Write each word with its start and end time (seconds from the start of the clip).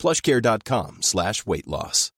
plushcare.com 0.00 0.98
slash 1.00 1.42
weight 1.44 1.66
loss. 1.66 2.12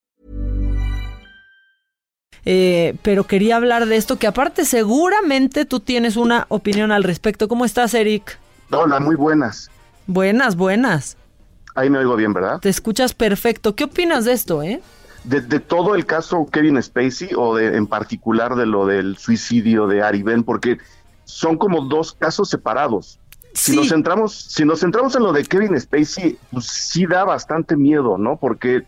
Eh, 2.45 2.97
pero 3.03 3.25
quería 3.25 3.57
hablar 3.57 3.87
de 3.87 3.97
esto, 3.97 4.17
que 4.17 4.27
aparte 4.27 4.65
seguramente 4.65 5.65
tú 5.65 5.81
tienes 5.81 6.17
una 6.17 6.47
opinión 6.49 6.91
al 6.91 7.05
respecto. 7.05 7.49
¿Cómo 7.49 7.65
estás, 7.65 7.95
Eric? 7.95 8.39
Hola, 8.71 8.99
muy 9.01 9.15
buenas. 9.15 9.71
Buenas, 10.07 10.57
buenas. 10.57 11.17
Ahí 11.75 11.89
me 11.89 11.99
oigo 11.99 12.17
bien, 12.17 12.33
¿verdad? 12.33 12.59
Te 12.61 12.69
escuchas 12.69 13.15
perfecto. 13.15 13.75
¿Qué 13.75 13.85
opinas 13.85 14.25
de 14.25 14.33
esto, 14.33 14.63
eh? 14.63 14.83
De, 15.25 15.41
de 15.41 15.61
todo 15.61 15.95
el 15.95 16.05
caso 16.05 16.47
Kevin 16.51 16.83
Spacey 16.83 17.31
o 17.37 17.55
de, 17.55 17.77
en 17.77 17.87
particular 17.87 18.57
de 18.57 18.67
lo 18.67 18.87
del 18.87 19.17
suicidio 19.17 19.87
de 19.87 20.03
Ari 20.03 20.25
Ben, 20.25 20.43
porque 20.43 20.79
son 21.25 21.57
como 21.57 21.83
dos 21.83 22.13
casos 22.13 22.51
separados. 22.51 23.21
Si 23.55 23.73
Sí. 23.73 23.77
nos 23.77 23.89
centramos, 23.89 24.35
si 24.35 24.65
nos 24.65 24.81
centramos 24.81 25.15
en 25.15 25.23
lo 25.23 25.33
de 25.33 25.45
Kevin 25.45 25.79
Spacey, 25.79 26.39
pues 26.51 26.67
sí 26.67 27.07
da 27.07 27.25
bastante 27.25 27.77
miedo, 27.77 28.17
¿no? 28.19 28.37
Porque 28.37 28.85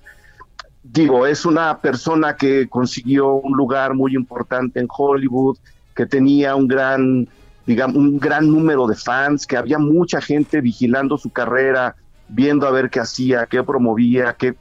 digo, 0.83 1.27
es 1.27 1.45
una 1.47 1.79
persona 1.79 2.37
que 2.37 2.69
consiguió 2.69 3.35
un 3.35 3.57
lugar 3.57 3.95
muy 3.95 4.15
importante 4.15 4.81
en 4.81 4.87
Hollywood, 4.89 5.57
que 5.95 6.07
tenía 6.07 6.55
un 6.57 6.67
gran, 6.69 7.29
digamos, 7.67 7.97
un 7.97 8.19
gran 8.19 8.51
número 8.51 8.87
de 8.87 8.95
fans, 8.97 9.47
que 9.47 9.57
había 9.57 9.79
mucha 9.79 10.21
gente 10.21 10.61
vigilando 10.61 11.17
su 11.19 11.31
carrera, 11.31 11.97
viendo 12.29 12.67
a 12.67 12.71
ver 12.71 12.91
qué 12.91 13.01
hacía, 13.01 13.47
qué 13.47 13.63
promovía, 13.63 14.35
qué, 14.39 14.55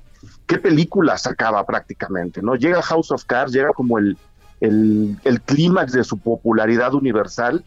qué 0.46 0.58
película 0.58 1.18
sacaba 1.18 1.66
prácticamente, 1.66 2.42
¿no? 2.42 2.56
Llega 2.56 2.82
House 2.82 3.12
of 3.12 3.24
Cards, 3.26 3.52
llega 3.54 3.72
como 3.74 3.98
el, 4.00 4.18
el, 4.62 5.18
el 5.24 5.42
clímax 5.42 5.92
de 5.94 6.04
su 6.04 6.18
popularidad 6.18 6.94
universal 6.94 7.64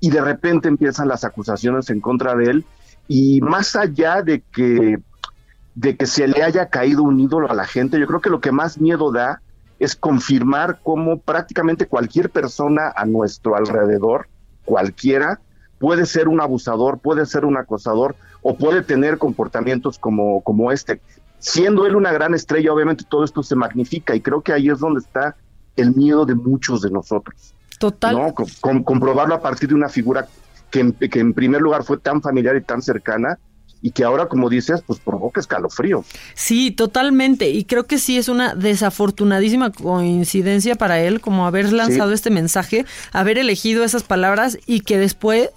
y 0.00 0.10
de 0.10 0.20
repente 0.20 0.68
empiezan 0.68 1.08
las 1.08 1.24
acusaciones 1.24 1.90
en 1.90 2.00
contra 2.00 2.34
de 2.34 2.44
él 2.44 2.64
y 3.06 3.40
más 3.40 3.76
allá 3.76 4.22
de 4.22 4.40
que 4.40 4.98
de 5.74 5.96
que 5.96 6.06
se 6.06 6.26
le 6.26 6.42
haya 6.42 6.66
caído 6.66 7.02
un 7.02 7.20
ídolo 7.20 7.50
a 7.50 7.54
la 7.54 7.64
gente, 7.64 7.98
yo 7.98 8.06
creo 8.06 8.20
que 8.20 8.30
lo 8.30 8.40
que 8.40 8.52
más 8.52 8.80
miedo 8.80 9.12
da 9.12 9.40
es 9.78 9.96
confirmar 9.96 10.80
cómo 10.82 11.20
prácticamente 11.20 11.86
cualquier 11.86 12.28
persona 12.28 12.92
a 12.94 13.06
nuestro 13.06 13.56
alrededor, 13.56 14.28
cualquiera, 14.64 15.40
puede 15.78 16.04
ser 16.04 16.28
un 16.28 16.40
abusador, 16.40 16.98
puede 16.98 17.24
ser 17.24 17.46
un 17.46 17.56
acosador 17.56 18.14
o 18.42 18.56
puede 18.56 18.82
tener 18.82 19.16
comportamientos 19.16 19.98
como, 19.98 20.42
como 20.42 20.70
este. 20.70 21.00
Siendo 21.38 21.86
él 21.86 21.96
una 21.96 22.12
gran 22.12 22.34
estrella, 22.34 22.72
obviamente 22.72 23.04
todo 23.08 23.24
esto 23.24 23.42
se 23.42 23.56
magnifica 23.56 24.14
y 24.14 24.20
creo 24.20 24.42
que 24.42 24.52
ahí 24.52 24.68
es 24.68 24.80
donde 24.80 25.00
está 25.00 25.36
el 25.76 25.94
miedo 25.94 26.26
de 26.26 26.34
muchos 26.34 26.82
de 26.82 26.90
nosotros. 26.90 27.54
Total. 27.80 28.14
¿no? 28.14 28.34
Com- 28.34 28.46
com- 28.60 28.84
comprobarlo 28.84 29.34
a 29.34 29.40
partir 29.40 29.70
de 29.70 29.74
una 29.74 29.88
figura 29.88 30.28
que 30.70 30.80
en, 30.80 30.92
que 30.92 31.18
en 31.18 31.32
primer 31.32 31.60
lugar 31.62 31.82
fue 31.82 31.96
tan 31.98 32.20
familiar 32.22 32.54
y 32.54 32.60
tan 32.60 32.82
cercana 32.82 33.38
y 33.82 33.92
que 33.92 34.04
ahora, 34.04 34.26
como 34.26 34.50
dices, 34.50 34.82
pues 34.86 34.98
provoca 35.00 35.40
escalofrío. 35.40 36.04
Sí, 36.34 36.70
totalmente. 36.70 37.48
Y 37.48 37.64
creo 37.64 37.86
que 37.86 37.98
sí 37.98 38.18
es 38.18 38.28
una 38.28 38.54
desafortunadísima 38.54 39.70
coincidencia 39.72 40.74
para 40.74 41.00
él, 41.00 41.22
como 41.22 41.46
haber 41.46 41.72
lanzado 41.72 42.12
este 42.12 42.28
mensaje, 42.28 42.84
haber 43.14 43.38
elegido 43.38 43.82
esas 43.82 44.02
palabras 44.02 44.58
y 44.66 44.80
que 44.80 44.98
después 44.98 45.48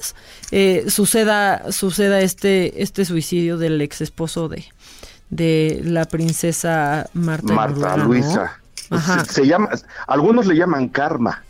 eh, 0.51 0.85
suceda, 0.87 1.69
suceda 1.73 2.21
este, 2.21 2.81
este 2.81 3.03
suicidio 3.03 3.57
del 3.57 3.81
ex 3.81 3.99
esposo 3.99 4.47
de, 4.47 4.63
de 5.29 5.81
la 5.83 6.05
princesa 6.05 7.09
Marta, 7.13 7.53
Marta. 7.53 7.97
Luisa. 7.97 8.57
Ajá. 8.89 9.25
Se, 9.25 9.33
se 9.33 9.47
llama, 9.47 9.67
algunos 10.07 10.45
le 10.45 10.55
llaman 10.55 10.87
karma. 10.87 11.43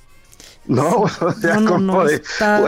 No, 0.65 1.01
o 1.21 1.31
sea, 1.31 1.55
No, 1.55 1.61
no, 1.61 1.69
como 1.71 1.79
no, 2.03 2.05
de- 2.05 2.21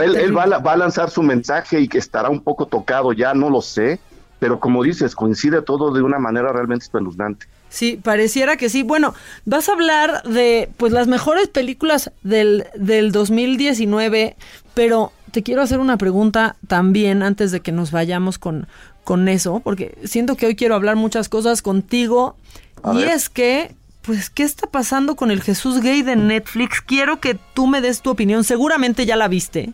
él, 0.04 0.16
él 0.16 0.36
va, 0.36 0.44
a, 0.44 0.58
va 0.58 0.76
lanzar 0.76 1.10
su 1.10 1.22
mensaje 1.22 1.80
y 1.80 1.88
que 1.88 1.98
estará 1.98 2.28
un 2.30 2.40
poco 2.40 2.66
tocado 2.66 3.12
ya, 3.12 3.34
no 3.34 3.50
lo 3.50 3.62
sé, 3.62 3.98
pero 4.38 4.60
como 4.60 4.82
dices, 4.82 5.14
coincide 5.14 5.62
todo 5.62 5.92
de 5.92 6.02
una 6.02 6.18
manera 6.18 6.52
realmente 6.52 6.84
espeluznante. 6.84 7.46
Sí, 7.68 7.98
pareciera 8.02 8.56
que 8.56 8.68
sí. 8.68 8.82
Bueno, 8.82 9.14
vas 9.44 9.68
a 9.68 9.72
hablar 9.72 10.22
de 10.22 10.68
pues 10.76 10.92
las 10.92 11.08
mejores 11.08 11.48
películas 11.48 12.12
del, 12.22 12.66
del 12.76 13.12
2019, 13.12 14.36
pero 14.74 15.12
te 15.32 15.42
quiero 15.42 15.62
hacer 15.62 15.80
una 15.80 15.96
pregunta 15.96 16.56
también 16.68 17.22
antes 17.22 17.50
de 17.50 17.60
que 17.60 17.72
nos 17.72 17.90
vayamos 17.90 18.38
con, 18.38 18.68
con 19.04 19.28
eso, 19.28 19.60
porque 19.60 19.98
siento 20.04 20.36
que 20.36 20.46
hoy 20.46 20.54
quiero 20.56 20.74
hablar 20.74 20.96
muchas 20.96 21.28
cosas 21.28 21.60
contigo. 21.62 22.36
A 22.82 22.94
y 22.94 22.98
ver. 22.98 23.08
es 23.08 23.28
que, 23.28 23.74
pues, 24.06 24.30
¿qué 24.30 24.44
está 24.44 24.66
pasando 24.68 25.16
con 25.16 25.30
el 25.30 25.42
Jesús 25.42 25.80
gay 25.80 26.02
de 26.02 26.16
Netflix? 26.16 26.80
Quiero 26.80 27.20
que 27.20 27.36
tú 27.54 27.66
me 27.66 27.80
des 27.80 28.00
tu 28.00 28.10
opinión. 28.10 28.44
Seguramente 28.44 29.04
ya 29.04 29.16
la 29.16 29.28
viste. 29.28 29.72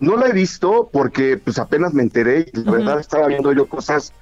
No 0.00 0.16
la 0.16 0.26
he 0.28 0.32
visto 0.32 0.88
porque 0.92 1.36
pues 1.38 1.58
apenas 1.58 1.94
me 1.94 2.02
enteré 2.02 2.50
y 2.52 2.60
la 2.60 2.72
verdad 2.72 3.00
estaba 3.00 3.28
viendo 3.28 3.52
yo 3.52 3.66
cosas 3.66 4.12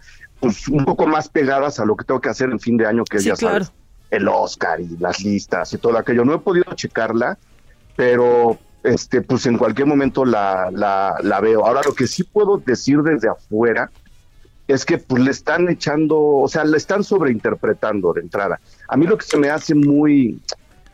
pues 0.41 0.69
un 0.69 0.84
poco 0.84 1.06
más 1.06 1.28
pegadas 1.28 1.81
a 1.81 1.84
lo 1.84 1.97
que 1.97 2.04
tengo 2.04 2.20
que 2.20 2.28
hacer 2.28 2.50
en 2.50 2.60
fin 2.60 2.76
de 2.76 2.87
año, 2.87 3.04
que 3.04 3.19
Sí, 3.19 3.26
ya 3.26 3.37
sabes, 3.37 3.70
claro. 3.70 3.75
el 4.10 4.28
Oscar 4.28 4.81
y 4.81 4.97
las 4.98 5.20
listas 5.25 5.72
y 5.72 5.78
todo 5.78 5.97
aquello. 5.98 6.25
No 6.25 6.34
he 6.34 6.38
podido 6.38 6.72
checarla, 6.75 7.38
pero 7.97 8.59
este 8.84 9.22
pues 9.22 9.47
en 9.47 9.56
cualquier 9.59 9.86
momento 9.88 10.25
la, 10.25 10.71
la, 10.71 11.16
la 11.22 11.41
veo. 11.41 11.66
Ahora 11.66 11.81
lo 11.84 11.94
que 11.94 12.06
sí 12.06 12.22
puedo 12.22 12.59
decir 12.59 13.03
desde 13.03 13.28
afuera 13.28 13.91
es 14.66 14.84
que 14.84 14.98
pues 14.98 15.22
le 15.22 15.30
están 15.30 15.69
echando, 15.69 16.19
o 16.19 16.48
sea, 16.48 16.64
le 16.64 16.76
están 16.76 17.04
sobreinterpretando 17.04 18.12
de 18.12 18.22
entrada. 18.22 18.60
A 18.88 18.97
mí 18.97 19.06
lo 19.06 19.19
que 19.19 19.26
se 19.26 19.36
me 19.36 19.50
hace 19.50 19.75
muy, 19.75 20.41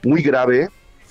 muy 0.05 0.23
grave 0.23 0.69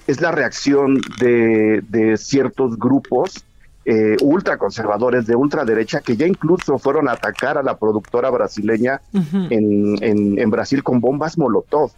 es 0.08 0.22
la 0.22 0.32
reacción 0.32 1.00
de, 1.20 1.84
de 1.88 2.18
ciertos 2.18 2.78
grupos 2.78 3.46
eh, 3.86 4.18
ultraconservadores 4.22 5.26
de 5.26 5.36
ultraderecha 5.36 6.02
que 6.02 6.18
ya 6.18 6.28
incluso 6.28 6.78
fueron 6.78 7.08
a 7.08 7.14
atacar 7.14 7.58
a 7.58 7.64
la 7.64 7.78
productora 7.78 8.30
brasileña 8.30 9.02
en, 9.14 9.96
en, 10.04 10.38
en 10.38 10.50
Brasil 10.52 10.84
con 10.84 11.00
bombas 11.00 11.38
Molotov 11.38 11.92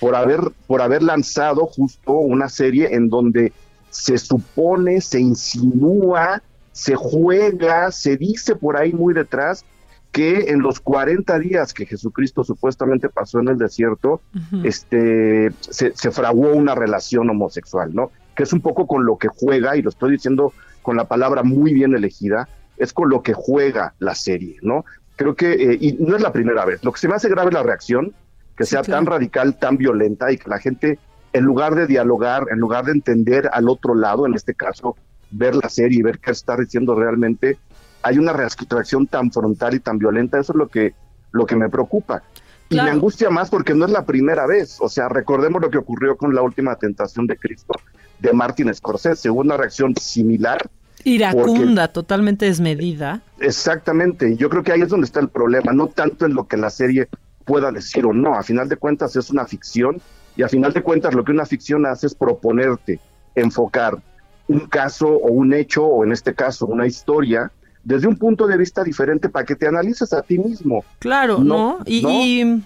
por 0.00 0.14
haber, 0.14 0.40
por 0.66 0.80
haber 0.80 1.02
lanzado 1.02 1.66
justo 1.66 2.12
una 2.12 2.48
serie 2.48 2.94
en 2.94 3.08
donde 3.08 3.52
se 3.90 4.16
supone, 4.18 5.00
se 5.00 5.20
insinúa, 5.20 6.42
se 6.72 6.94
juega, 6.94 7.90
se 7.90 8.16
dice 8.16 8.56
por 8.56 8.76
ahí 8.76 8.92
muy 8.92 9.12
detrás 9.12 9.64
que 10.14 10.52
en 10.52 10.60
los 10.62 10.78
40 10.78 11.40
días 11.40 11.74
que 11.74 11.86
Jesucristo 11.86 12.44
supuestamente 12.44 13.08
pasó 13.08 13.40
en 13.40 13.48
el 13.48 13.58
desierto, 13.58 14.20
este, 14.62 15.50
se, 15.58 15.90
se 15.96 16.10
fraguó 16.12 16.52
una 16.52 16.76
relación 16.76 17.28
homosexual, 17.30 17.92
¿no? 17.92 18.12
Que 18.36 18.44
es 18.44 18.52
un 18.52 18.60
poco 18.60 18.86
con 18.86 19.04
lo 19.04 19.18
que 19.18 19.26
juega, 19.26 19.76
y 19.76 19.82
lo 19.82 19.88
estoy 19.90 20.12
diciendo 20.12 20.52
con 20.82 20.96
la 20.96 21.06
palabra 21.08 21.42
muy 21.42 21.74
bien 21.74 21.96
elegida, 21.96 22.48
es 22.76 22.92
con 22.92 23.10
lo 23.10 23.22
que 23.22 23.32
juega 23.34 23.94
la 23.98 24.14
serie, 24.14 24.58
¿no? 24.62 24.84
Creo 25.16 25.34
que, 25.34 25.52
eh, 25.52 25.78
y 25.80 25.94
no 25.94 26.14
es 26.14 26.22
la 26.22 26.32
primera 26.32 26.64
vez, 26.64 26.84
lo 26.84 26.92
que 26.92 27.00
se 27.00 27.08
me 27.08 27.14
hace 27.14 27.28
grave 27.28 27.48
es 27.48 27.54
la 27.54 27.64
reacción, 27.64 28.12
que 28.56 28.64
Sí, 28.64 28.70
sea 28.70 28.82
claro. 28.82 28.98
tan 29.04 29.12
radical, 29.14 29.58
tan 29.58 29.76
violenta, 29.76 30.30
y 30.30 30.38
que 30.38 30.48
la 30.48 30.60
gente, 30.60 31.00
en 31.32 31.42
lugar 31.44 31.74
de 31.74 31.88
dialogar, 31.88 32.46
en 32.52 32.60
lugar 32.60 32.84
de 32.84 32.92
entender 32.92 33.50
al 33.52 33.68
otro 33.68 33.96
lado, 33.96 34.26
en 34.26 34.34
este 34.34 34.54
caso, 34.54 34.94
ver 35.32 35.56
la 35.56 35.68
serie 35.68 35.98
y 35.98 36.02
ver 36.02 36.20
qué 36.20 36.30
está 36.30 36.56
diciendo 36.56 36.94
realmente, 36.94 37.58
hay 38.04 38.18
una 38.18 38.32
reacción 38.34 39.06
tan 39.06 39.32
frontal 39.32 39.74
y 39.74 39.80
tan 39.80 39.98
violenta, 39.98 40.38
eso 40.38 40.52
es 40.52 40.58
lo 40.58 40.68
que, 40.68 40.94
lo 41.32 41.46
que 41.46 41.56
me 41.56 41.68
preocupa. 41.70 42.22
Y 42.68 42.74
Claro. 42.74 42.88
me 42.88 42.94
angustia 42.94 43.30
más 43.30 43.50
porque 43.50 43.74
no 43.74 43.86
es 43.86 43.90
la 43.90 44.04
primera 44.04 44.46
vez. 44.46 44.76
O 44.80 44.88
sea, 44.88 45.08
recordemos 45.08 45.60
lo 45.60 45.70
que 45.70 45.78
ocurrió 45.78 46.16
con 46.16 46.34
la 46.34 46.42
última 46.42 46.76
tentación 46.76 47.26
de 47.26 47.36
Cristo 47.36 47.74
de 48.18 48.32
Martin 48.32 48.72
Scorsese. 48.74 49.30
Hubo 49.30 49.40
una 49.40 49.56
reacción 49.56 49.94
similar. 49.96 50.70
Iracunda, 51.04 51.88
totalmente 51.88 52.46
desmedida. 52.46 53.22
Exactamente. 53.38 54.36
Yo 54.36 54.48
creo 54.48 54.62
que 54.62 54.72
ahí 54.72 54.82
es 54.82 54.88
donde 54.88 55.06
está 55.06 55.20
el 55.20 55.28
problema. 55.28 55.72
No 55.72 55.88
tanto 55.88 56.26
en 56.26 56.34
lo 56.34 56.46
que 56.46 56.56
la 56.56 56.70
serie 56.70 57.08
pueda 57.44 57.72
decir 57.72 58.06
o 58.06 58.12
no. 58.12 58.34
A 58.34 58.42
final 58.42 58.68
de 58.68 58.76
cuentas 58.76 59.16
es 59.16 59.30
una 59.30 59.46
ficción. 59.46 60.00
Y 60.36 60.42
a 60.42 60.48
final 60.48 60.72
de 60.72 60.82
cuentas 60.82 61.14
lo 61.14 61.24
que 61.24 61.32
una 61.32 61.46
ficción 61.46 61.86
hace 61.86 62.06
es 62.06 62.14
proponerte, 62.14 63.00
enfocar 63.34 63.98
un 64.48 64.60
caso 64.66 65.08
o 65.08 65.30
un 65.30 65.54
hecho, 65.54 65.84
o 65.84 66.04
en 66.04 66.12
este 66.12 66.34
caso 66.34 66.66
una 66.66 66.86
historia, 66.86 67.50
desde 67.84 68.08
un 68.08 68.16
punto 68.16 68.46
de 68.46 68.56
vista 68.56 68.82
diferente 68.82 69.28
para 69.28 69.44
que 69.44 69.54
te 69.54 69.66
analices 69.66 70.12
a 70.12 70.22
ti 70.22 70.38
mismo. 70.38 70.84
Claro, 70.98 71.38
¿no? 71.38 71.78
Y, 71.84 72.62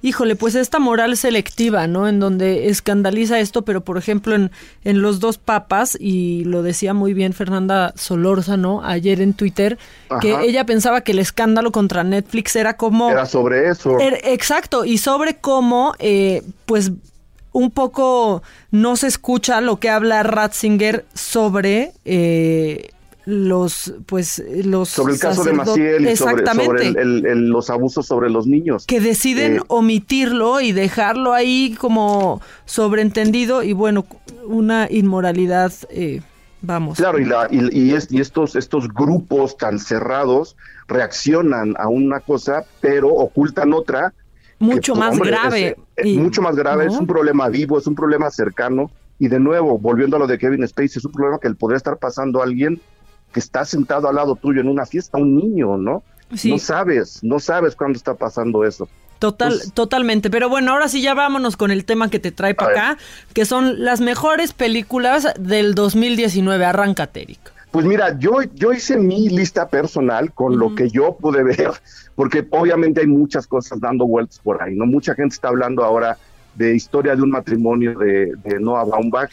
híjole, 0.00 0.34
pues 0.34 0.54
esta 0.54 0.78
moral 0.78 1.16
selectiva, 1.16 1.86
¿no? 1.86 2.08
En 2.08 2.18
donde 2.20 2.68
escandaliza 2.68 3.38
esto, 3.38 3.62
pero 3.62 3.82
por 3.82 3.98
ejemplo 3.98 4.34
en, 4.34 4.50
en 4.84 5.02
los 5.02 5.20
dos 5.20 5.36
papas, 5.36 5.96
y 6.00 6.44
lo 6.44 6.62
decía 6.62 6.94
muy 6.94 7.12
bien 7.12 7.34
Fernanda 7.34 7.92
Solórzano 7.96 8.82
ayer 8.82 9.20
en 9.20 9.34
Twitter, 9.34 9.78
que 10.20 10.34
ella 10.42 10.64
pensaba 10.64 11.02
que 11.02 11.12
el 11.12 11.18
escándalo 11.18 11.70
contra 11.70 12.02
Netflix 12.02 12.56
era 12.56 12.76
como... 12.76 13.10
Era 13.10 13.26
sobre 13.26 13.68
eso. 13.68 13.98
Exacto, 14.00 14.84
y 14.84 14.98
sobre 14.98 15.36
cómo, 15.36 15.94
eh, 15.98 16.42
pues 16.64 16.92
un 17.52 17.70
poco 17.70 18.42
no 18.70 18.96
se 18.96 19.06
escucha 19.06 19.60
lo 19.60 19.78
que 19.78 19.90
habla 19.90 20.22
Ratzinger 20.22 21.04
sobre 21.12 21.92
eh, 22.06 22.90
los 23.24 23.94
pues 24.06 24.42
los 24.64 24.88
sobre 24.88 25.14
el 25.14 25.20
caso 25.20 25.44
de 25.44 25.52
Maciel 25.52 26.08
y 26.08 26.16
sobre, 26.16 26.42
los 27.36 27.70
abusos 27.70 28.06
sobre 28.06 28.30
los 28.30 28.46
niños. 28.46 28.86
Que 28.86 29.00
deciden 29.00 29.56
eh, 29.56 29.60
omitirlo 29.68 30.60
y 30.60 30.72
dejarlo 30.72 31.32
ahí 31.32 31.76
como 31.78 32.40
sobreentendido 32.64 33.62
y 33.62 33.72
bueno 33.72 34.06
una 34.44 34.88
inmoralidad 34.90 35.72
eh, 35.90 36.20
vamos. 36.62 36.98
Claro 36.98 37.18
y, 37.20 37.24
la, 37.24 37.46
y, 37.50 37.92
y, 37.92 38.20
estos 38.20 38.56
estos 38.56 38.88
grupos 38.88 39.56
tan 39.56 39.78
cerrados 39.78 40.56
reaccionan 40.88 41.74
a 41.78 41.88
una 41.88 42.20
cosa 42.20 42.64
pero 42.80 43.08
ocultan 43.08 43.72
otra 43.72 44.12
mucho 44.58 44.94
más 44.96 45.18
grave 45.18 45.76
es, 45.96 46.16
mucho 46.16 46.42
más 46.42 46.56
grave 46.56 46.86
es 46.86 46.94
un 46.94 47.06
problema 47.06 47.48
vivo 47.48 47.78
es 47.78 47.86
un 47.86 47.94
problema 47.94 48.30
cercano. 48.30 48.90
Y 49.18 49.28
de 49.28 49.38
nuevo 49.38 49.78
volviendo 49.78 50.16
a 50.16 50.18
lo 50.18 50.26
de 50.26 50.36
Kevin 50.36 50.66
Spacey 50.66 50.98
es 50.98 51.04
un 51.04 51.12
problema 51.12 51.38
que 51.38 51.48
le 51.48 51.54
podría 51.54 51.76
estar 51.76 51.96
pasando 51.96 52.40
a 52.40 52.44
alguien 52.44 52.80
que 53.32 53.40
está 53.40 53.64
sentado 53.64 54.08
al 54.08 54.16
lado 54.16 54.36
tuyo 54.36 54.60
en 54.60 54.68
una 54.68 54.86
fiesta, 54.86 55.18
un 55.18 55.36
niño, 55.36 55.76
¿no? 55.76 56.02
No 56.44 56.58
sabes, 56.58 57.22
no 57.22 57.38
sabes 57.40 57.76
cuándo 57.76 57.96
está 57.96 58.14
pasando 58.14 58.64
eso. 58.64 58.88
Total, 59.18 59.50
pues 59.50 59.72
totalmente. 59.72 60.30
Pero 60.30 60.48
bueno, 60.48 60.72
ahora 60.72 60.88
sí 60.88 61.02
ya 61.02 61.14
vámonos 61.14 61.56
con 61.56 61.70
el 61.70 61.84
tema 61.84 62.10
que 62.10 62.18
te 62.18 62.32
trae 62.32 62.54
para 62.54 62.70
acá, 62.70 62.98
que 63.34 63.44
son 63.44 63.84
las 63.84 64.00
mejores 64.00 64.52
películas 64.52 65.28
del 65.38 65.74
2019. 65.74 66.64
Arráncate, 66.64 67.22
Eric. 67.22 67.52
Pues 67.70 67.86
mira, 67.86 68.18
yo, 68.18 68.42
yo 68.54 68.72
hice 68.72 68.98
mi 68.98 69.28
lista 69.28 69.68
personal 69.68 70.32
con 70.32 70.58
lo 70.58 70.74
que 70.74 70.90
yo 70.90 71.16
pude 71.16 71.42
ver, 71.42 71.70
porque 72.14 72.46
obviamente 72.50 73.00
hay 73.00 73.06
muchas 73.06 73.46
cosas 73.46 73.80
dando 73.80 74.06
vueltas 74.06 74.38
por 74.40 74.62
ahí, 74.62 74.74
¿no? 74.74 74.86
Mucha 74.86 75.14
gente 75.14 75.34
está 75.34 75.48
hablando 75.48 75.84
ahora 75.84 76.18
de 76.54 76.74
historia 76.74 77.16
de 77.16 77.22
un 77.22 77.30
matrimonio 77.30 77.98
de, 77.98 78.32
de 78.44 78.60
Noah 78.60 78.84
Baumbach 78.84 79.30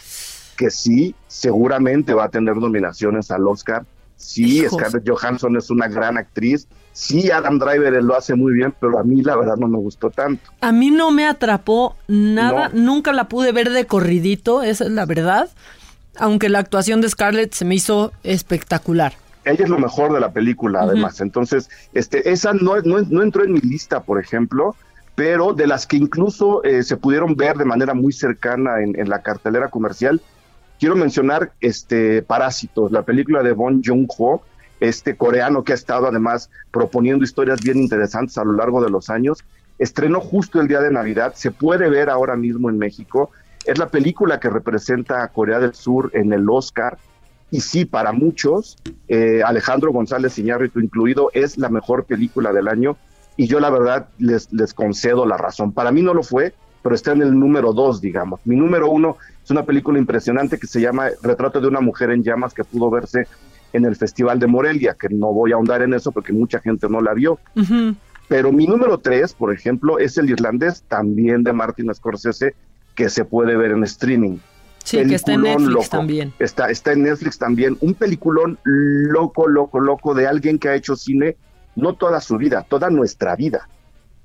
que 0.59 0.69
sí, 0.69 1.15
seguramente 1.29 2.13
va 2.13 2.25
a 2.25 2.29
tener 2.29 2.57
nominaciones 2.57 3.31
al 3.31 3.47
Oscar. 3.47 3.85
Sí, 4.17 4.65
Scarlett 4.69 5.09
Johansson 5.09 5.55
es 5.55 5.69
una 5.69 5.87
gran 5.87 6.17
actriz. 6.17 6.67
Sí, 6.91 7.31
Adam 7.31 7.59
Driver 7.59 8.03
lo 8.03 8.17
hace 8.17 8.35
muy 8.35 8.51
bien, 8.51 8.75
pero 8.77 8.99
a 8.99 9.03
mí 9.05 9.21
la 9.21 9.37
verdad 9.37 9.55
no 9.55 9.69
me 9.69 9.77
gustó 9.77 10.09
tanto. 10.09 10.51
A 10.59 10.73
mí 10.73 10.91
no 10.91 11.11
me 11.11 11.25
atrapó 11.25 11.95
nada, 12.09 12.71
nunca 12.73 13.13
la 13.13 13.29
pude 13.29 13.53
ver 13.53 13.69
de 13.69 13.85
corridito, 13.85 14.61
esa 14.61 14.83
es 14.83 14.91
la 14.91 15.05
verdad. 15.05 15.49
Aunque 16.17 16.49
la 16.49 16.59
actuación 16.59 16.99
de 16.99 17.07
Scarlett 17.07 17.53
se 17.53 17.63
me 17.63 17.75
hizo 17.75 18.11
espectacular. 18.23 19.13
Ella 19.45 19.63
es 19.63 19.69
lo 19.69 19.79
mejor 19.79 20.11
de 20.11 20.19
la 20.19 20.33
película, 20.33 20.81
además. 20.81 21.21
Entonces, 21.21 21.69
este, 21.93 22.29
esa 22.33 22.51
no, 22.51 22.75
no, 22.81 23.21
entró 23.21 23.45
en 23.45 23.53
mi 23.53 23.61
lista, 23.61 24.03
por 24.03 24.19
ejemplo, 24.19 24.75
pero 25.15 25.53
de 25.53 25.67
las 25.67 25.87
que 25.87 25.95
incluso 25.95 26.65
eh, 26.65 26.83
se 26.83 26.97
pudieron 26.97 27.37
ver 27.37 27.55
de 27.55 27.63
manera 27.63 27.93
muy 27.93 28.11
cercana 28.11 28.81
en, 28.81 28.99
en 28.99 29.07
la 29.07 29.21
cartelera 29.21 29.69
comercial, 29.69 30.21
Quiero 30.79 30.95
mencionar 30.95 31.51
este 31.59 32.21
Parásitos, 32.21 32.93
la 32.93 33.03
película 33.03 33.43
de 33.43 33.51
Bong 33.51 33.81
Joon-ho, 33.85 34.41
este 34.79 35.17
coreano 35.17 35.65
que 35.65 35.73
ha 35.73 35.75
estado 35.75 36.07
además 36.07 36.49
proponiendo 36.71 37.25
historias 37.25 37.59
bien 37.61 37.79
interesantes 37.79 38.37
a 38.37 38.45
lo 38.45 38.53
largo 38.53 38.81
de 38.81 38.89
los 38.89 39.09
años. 39.09 39.43
Estrenó 39.77 40.21
justo 40.21 40.61
el 40.61 40.69
día 40.69 40.79
de 40.79 40.89
Navidad, 40.89 41.33
se 41.35 41.51
puede 41.51 41.89
ver 41.89 42.09
ahora 42.09 42.37
mismo 42.37 42.69
en 42.69 42.77
México. 42.77 43.31
Es 43.65 43.77
la 43.77 43.89
película 43.89 44.39
que 44.39 44.49
representa 44.49 45.21
a 45.21 45.27
Corea 45.27 45.59
del 45.59 45.73
Sur 45.73 46.11
en 46.13 46.31
el 46.31 46.49
Oscar. 46.49 46.97
Y 47.51 47.59
sí, 47.59 47.83
para 47.83 48.13
muchos, 48.13 48.77
eh, 49.09 49.41
Alejandro 49.45 49.91
González 49.91 50.39
Iñárritu 50.39 50.79
incluido, 50.79 51.29
es 51.33 51.57
la 51.57 51.67
mejor 51.67 52.05
película 52.05 52.53
del 52.53 52.69
año. 52.69 52.95
Y 53.35 53.47
yo 53.47 53.59
la 53.59 53.69
verdad 53.69 54.07
les 54.17 54.73
concedo 54.73 55.25
la 55.25 55.35
razón. 55.35 55.73
Para 55.73 55.91
mí 55.91 56.01
no 56.01 56.13
lo 56.13 56.23
fue, 56.23 56.53
pero 56.81 56.95
está 56.95 57.11
en 57.11 57.21
el 57.21 57.37
número 57.37 57.73
dos, 57.73 58.01
digamos. 58.01 58.39
Mi 58.45 58.55
número 58.55 58.89
uno 58.89 59.17
es 59.49 59.51
una 59.51 59.63
película 59.63 59.97
impresionante 59.97 60.59
que 60.59 60.67
se 60.67 60.79
llama 60.79 61.07
Retrato 61.23 61.59
de 61.59 61.67
una 61.67 61.81
mujer 61.81 62.11
en 62.11 62.21
llamas 62.21 62.53
que 62.53 62.63
pudo 62.63 62.91
verse 62.91 63.25
en 63.73 63.83
el 63.83 63.95
Festival 63.95 64.37
de 64.37 64.45
Morelia, 64.45 64.93
que 64.93 65.09
no 65.09 65.33
voy 65.33 65.51
a 65.51 65.55
ahondar 65.55 65.81
en 65.81 65.95
eso 65.95 66.11
porque 66.11 66.31
mucha 66.31 66.59
gente 66.59 66.87
no 66.87 67.01
la 67.01 67.15
vio. 67.15 67.39
Pero 68.27 68.51
mi 68.51 68.67
número 68.67 68.99
tres, 68.99 69.33
por 69.33 69.51
ejemplo, 69.51 69.97
es 69.97 70.19
el 70.19 70.29
irlandés, 70.29 70.83
también 70.87 71.41
de 71.41 71.51
Martin 71.51 71.91
Scorsese, 71.95 72.53
que 72.93 73.09
se 73.09 73.25
puede 73.25 73.57
ver 73.57 73.71
en 73.71 73.83
streaming. 73.85 74.37
Sí, 74.83 75.03
que 75.03 75.15
está 75.15 75.33
en 75.33 75.41
Netflix 75.41 75.89
también. 75.89 76.31
Está, 76.37 76.69
está 76.69 76.91
en 76.91 77.01
Netflix 77.01 77.39
también. 77.39 77.75
Un 77.79 77.95
peliculón 77.95 78.59
loco, 78.63 79.47
loco, 79.47 79.79
loco 79.79 80.13
de 80.13 80.27
alguien 80.27 80.59
que 80.59 80.69
ha 80.69 80.75
hecho 80.75 80.95
cine 80.95 81.37
no 81.75 81.95
toda 81.95 82.21
su 82.21 82.37
vida, 82.37 82.67
toda 82.69 82.91
nuestra 82.91 83.35
vida. 83.35 83.67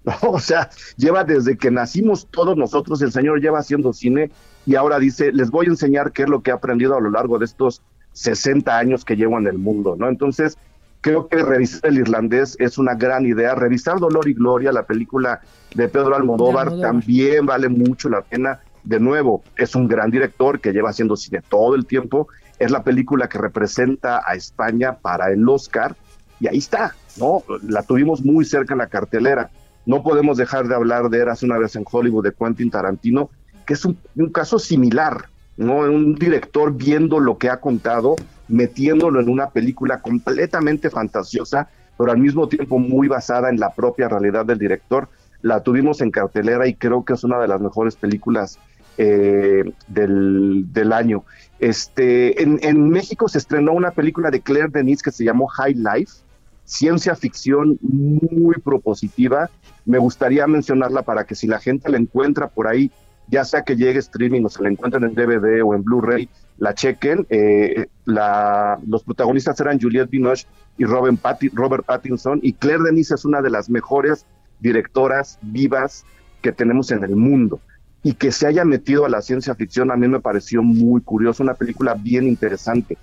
O 0.23 0.39
sea, 0.39 0.71
lleva 0.97 1.25
desde 1.25 1.57
que 1.57 1.71
nacimos 1.71 2.29
todos 2.31 2.57
nosotros, 2.57 3.01
el 3.03 3.13
Señor 3.13 3.41
lleva 3.41 3.59
haciendo 3.59 3.93
cine 3.93 4.31
y 4.67 4.75
ahora 4.77 4.99
dice, 4.99 5.33
les 5.33 5.51
voy 5.51 5.67
a 5.67 5.71
enseñar 5.71 6.13
qué 6.13 6.23
es 6.23 6.29
lo 6.29 6.43
que 6.43 6.51
he 6.51 6.55
aprendido 6.55 6.97
a 6.97 7.01
lo 7.01 7.11
largo 7.11 7.39
de 7.39 7.45
estos 7.45 7.83
60 8.13 8.77
años 8.77 9.05
que 9.05 9.17
llevo 9.17 9.39
en 9.39 9.47
el 9.47 9.59
mundo, 9.59 9.97
¿no? 9.99 10.09
Entonces, 10.09 10.57
creo 11.01 11.29
que 11.29 11.43
revisar 11.43 11.91
el 11.91 11.99
irlandés 11.99 12.57
es 12.59 12.79
una 12.79 12.95
gran 12.95 13.27
idea. 13.27 13.55
Revisar 13.55 13.99
Dolor 13.99 14.29
y 14.29 14.35
Gloria, 14.35 14.73
la 14.73 14.85
película 14.85 15.41
de 15.75 15.89
Pedro 15.89 16.17
Almodóvar, 16.17 16.79
también 16.81 17.45
vale 17.45 17.69
mucho 17.69 18.09
la 18.09 18.23
pena. 18.23 18.61
De 18.85 19.01
nuevo, 19.01 19.43
es 19.57 19.75
un 19.75 19.89
gran 19.89 20.11
director 20.11 20.61
que 20.61 20.73
lleva 20.73 20.91
haciendo 20.91 21.17
cine 21.17 21.43
todo 21.47 21.75
el 21.75 21.87
tiempo. 21.87 22.29
Es 22.59 22.71
la 22.71 22.85
película 22.85 23.29
que 23.29 23.39
representa 23.39 24.23
a 24.25 24.35
España 24.35 24.97
para 24.97 25.31
el 25.31 25.47
Oscar. 25.49 25.97
Y 26.39 26.49
ahí 26.49 26.59
está, 26.59 26.95
¿no? 27.17 27.43
La 27.63 27.83
tuvimos 27.83 28.25
muy 28.25 28.45
cerca 28.45 28.75
en 28.75 28.79
la 28.79 28.87
cartelera. 28.87 29.51
No 29.87 30.03
podemos 30.03 30.37
dejar 30.37 30.67
de 30.69 30.75
hablar 30.75 31.11
de 31.11 31.19
Eras 31.19 31.43
una 31.43 31.59
vez 31.59 31.77
en 31.77 31.85
Hollywood 31.91 32.25
de 32.25 32.33
Quentin 32.33 32.71
Tarantino, 32.71 33.31
que 33.67 33.75
es 33.75 33.85
un, 33.85 33.97
caso 34.33 34.59
similar, 34.59 35.27
¿no? 35.57 35.79
Un 35.79 36.15
director 36.15 36.75
viendo 36.75 37.21
lo 37.21 37.39
que 37.39 37.51
ha 37.51 37.61
contado, 37.61 38.17
metiéndolo 38.49 39.21
en 39.21 39.29
una 39.29 39.51
película 39.51 40.01
completamente 40.01 40.91
fantasiosa, 40.91 41.69
pero 41.99 42.11
al 42.11 42.19
mismo 42.19 42.49
tiempo 42.49 42.79
muy 42.79 43.09
basada 43.09 43.51
en 43.51 43.61
la 43.61 43.71
propia 43.71 44.09
realidad 44.09 44.45
del 44.45 44.59
director. 44.59 45.09
La 45.43 45.63
tuvimos 45.63 46.01
en 46.01 46.11
cartelera 46.11 46.67
y 46.67 46.75
creo 46.75 47.05
que 47.05 47.13
es 47.13 47.25
una 47.25 47.39
de 47.39 47.49
las 47.49 47.61
mejores 47.61 47.97
películas 47.97 48.59
eh, 48.97 49.65
del, 49.89 50.73
del, 50.73 50.93
año. 50.93 51.25
Este, 51.59 52.43
en, 52.43 52.59
en, 52.63 52.89
México 52.89 53.29
se 53.29 53.39
estrenó 53.39 53.73
una 53.73 53.91
película 53.91 54.31
de 54.31 54.41
Claire 54.41 54.69
Denis 54.69 55.03
que 55.03 55.11
se 55.11 55.25
llamó 55.25 55.47
High 55.49 55.75
Life, 55.75 56.24
ciencia 56.65 57.15
ficción 57.15 57.79
muy 57.81 58.57
propositiva. 58.57 59.51
Me 59.85 59.99
gustaría 59.99 60.47
mencionarla 60.47 61.03
para 61.03 61.25
que 61.25 61.35
si 61.35 61.47
la 61.47 61.61
gente 61.61 61.91
la 61.91 61.99
encuentra 61.99 62.49
por 62.49 62.67
ahí, 62.67 62.91
ya 63.29 63.45
sea 63.45 63.63
que 63.63 63.77
llegue 63.77 63.99
streaming 63.99 64.45
o 64.45 64.49
se 64.49 64.63
la 64.63 64.71
encuentren 64.71 65.05
en 65.05 65.15
DVD 65.15 65.63
o 65.65 65.75
en 65.75 65.83
Blu-ray, 65.83 66.29
la 66.59 66.75
chequen. 66.75 67.27
Eh, 67.31 67.87
la, 68.05 68.79
los 68.87 69.03
protagonistas 69.03 69.59
eran 69.61 69.81
Juliette 69.81 70.11
Binoche 70.11 70.47
y 70.77 70.85
Robert 70.85 71.85
Pattinson, 71.87 72.41
y 72.43 72.53
Claire 72.55 72.83
Denis 72.83 73.13
es 73.13 73.25
una 73.25 73.41
de 73.41 73.51
las 73.51 73.71
mejores 73.71 74.27
directoras 74.61 75.39
vivas 75.43 76.05
que 76.43 76.53
tenemos 76.53 76.91
en 76.91 77.05
el 77.05 77.17
mundo. 77.17 77.61
Y 78.03 78.15
que 78.15 78.33
se 78.33 78.47
haya 78.47 78.65
metido 78.65 79.07
a 79.07 79.09
la 79.09 79.23
ciencia 79.23 79.55
ficción 79.55 79.91
a 79.91 79.97
mí 79.97 80.09
me 80.09 80.21
pareció 80.21 80.63
muy 80.63 81.01
curioso, 81.01 81.43
una 81.43 81.55
película 81.55 81.95
bien 81.95 82.27
interesante. 82.27 82.99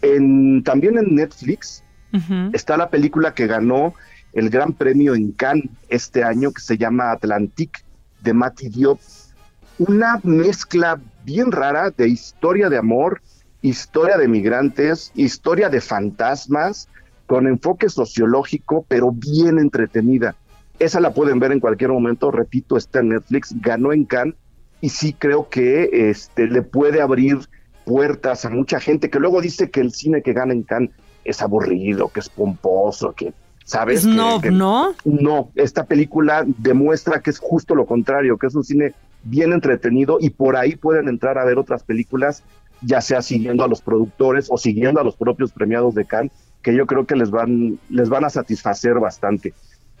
También 0.00 0.96
en 0.96 1.16
Netflix 1.16 1.82
Está 2.52 2.76
la 2.76 2.88
película 2.90 3.34
que 3.34 3.46
ganó 3.46 3.94
el 4.32 4.50
Gran 4.50 4.72
Premio 4.72 5.14
en 5.14 5.32
Cannes 5.32 5.68
este 5.88 6.24
año, 6.24 6.52
que 6.52 6.60
se 6.60 6.78
llama 6.78 7.10
Atlantique, 7.10 7.80
de 8.22 8.32
Mati 8.32 8.68
Diop. 8.68 8.98
Una 9.78 10.20
mezcla 10.22 11.00
bien 11.24 11.52
rara 11.52 11.90
de 11.90 12.08
historia 12.08 12.68
de 12.68 12.78
amor, 12.78 13.22
historia 13.62 14.16
de 14.16 14.28
migrantes, 14.28 15.12
historia 15.14 15.68
de 15.68 15.80
fantasmas, 15.80 16.88
con 17.26 17.46
enfoque 17.46 17.88
sociológico, 17.88 18.84
pero 18.88 19.12
bien 19.12 19.58
entretenida. 19.58 20.34
Esa 20.78 21.00
la 21.00 21.12
pueden 21.12 21.38
ver 21.38 21.52
en 21.52 21.60
cualquier 21.60 21.90
momento, 21.90 22.30
repito, 22.30 22.76
está 22.76 23.00
en 23.00 23.10
Netflix, 23.10 23.54
ganó 23.60 23.92
en 23.92 24.04
Cannes 24.04 24.34
y 24.80 24.90
sí 24.90 25.12
creo 25.12 25.48
que 25.48 26.10
este 26.10 26.46
le 26.46 26.62
puede 26.62 27.00
abrir 27.00 27.38
puertas 27.84 28.44
a 28.44 28.50
mucha 28.50 28.80
gente 28.80 29.10
que 29.10 29.18
luego 29.18 29.40
dice 29.40 29.70
que 29.70 29.80
el 29.80 29.92
cine 29.92 30.22
que 30.22 30.32
gana 30.32 30.52
en 30.52 30.62
Cannes 30.62 30.90
es 31.24 31.42
aburrido, 31.42 32.08
que 32.08 32.20
es 32.20 32.28
pomposo, 32.28 33.12
que 33.12 33.32
¿sabes? 33.68 34.06
No, 34.06 34.40
¿no? 34.40 34.94
No, 35.04 35.50
esta 35.54 35.84
película 35.84 36.42
demuestra 36.46 37.20
que 37.20 37.28
es 37.28 37.38
justo 37.38 37.74
lo 37.74 37.84
contrario, 37.84 38.38
que 38.38 38.46
es 38.46 38.54
un 38.54 38.64
cine 38.64 38.94
bien 39.24 39.52
entretenido 39.52 40.16
y 40.20 40.30
por 40.30 40.56
ahí 40.56 40.74
pueden 40.74 41.06
entrar 41.06 41.36
a 41.36 41.44
ver 41.44 41.58
otras 41.58 41.82
películas, 41.82 42.42
ya 42.80 43.02
sea 43.02 43.20
siguiendo 43.20 43.62
a 43.64 43.68
los 43.68 43.82
productores 43.82 44.46
o 44.50 44.56
siguiendo 44.56 45.00
a 45.00 45.04
los 45.04 45.16
propios 45.16 45.52
premiados 45.52 45.94
de 45.94 46.06
Cannes, 46.06 46.32
que 46.62 46.74
yo 46.74 46.86
creo 46.86 47.06
que 47.06 47.14
les 47.14 47.30
van, 47.30 47.78
les 47.90 48.08
van 48.08 48.24
a 48.24 48.30
satisfacer 48.30 48.94
bastante. 48.94 49.52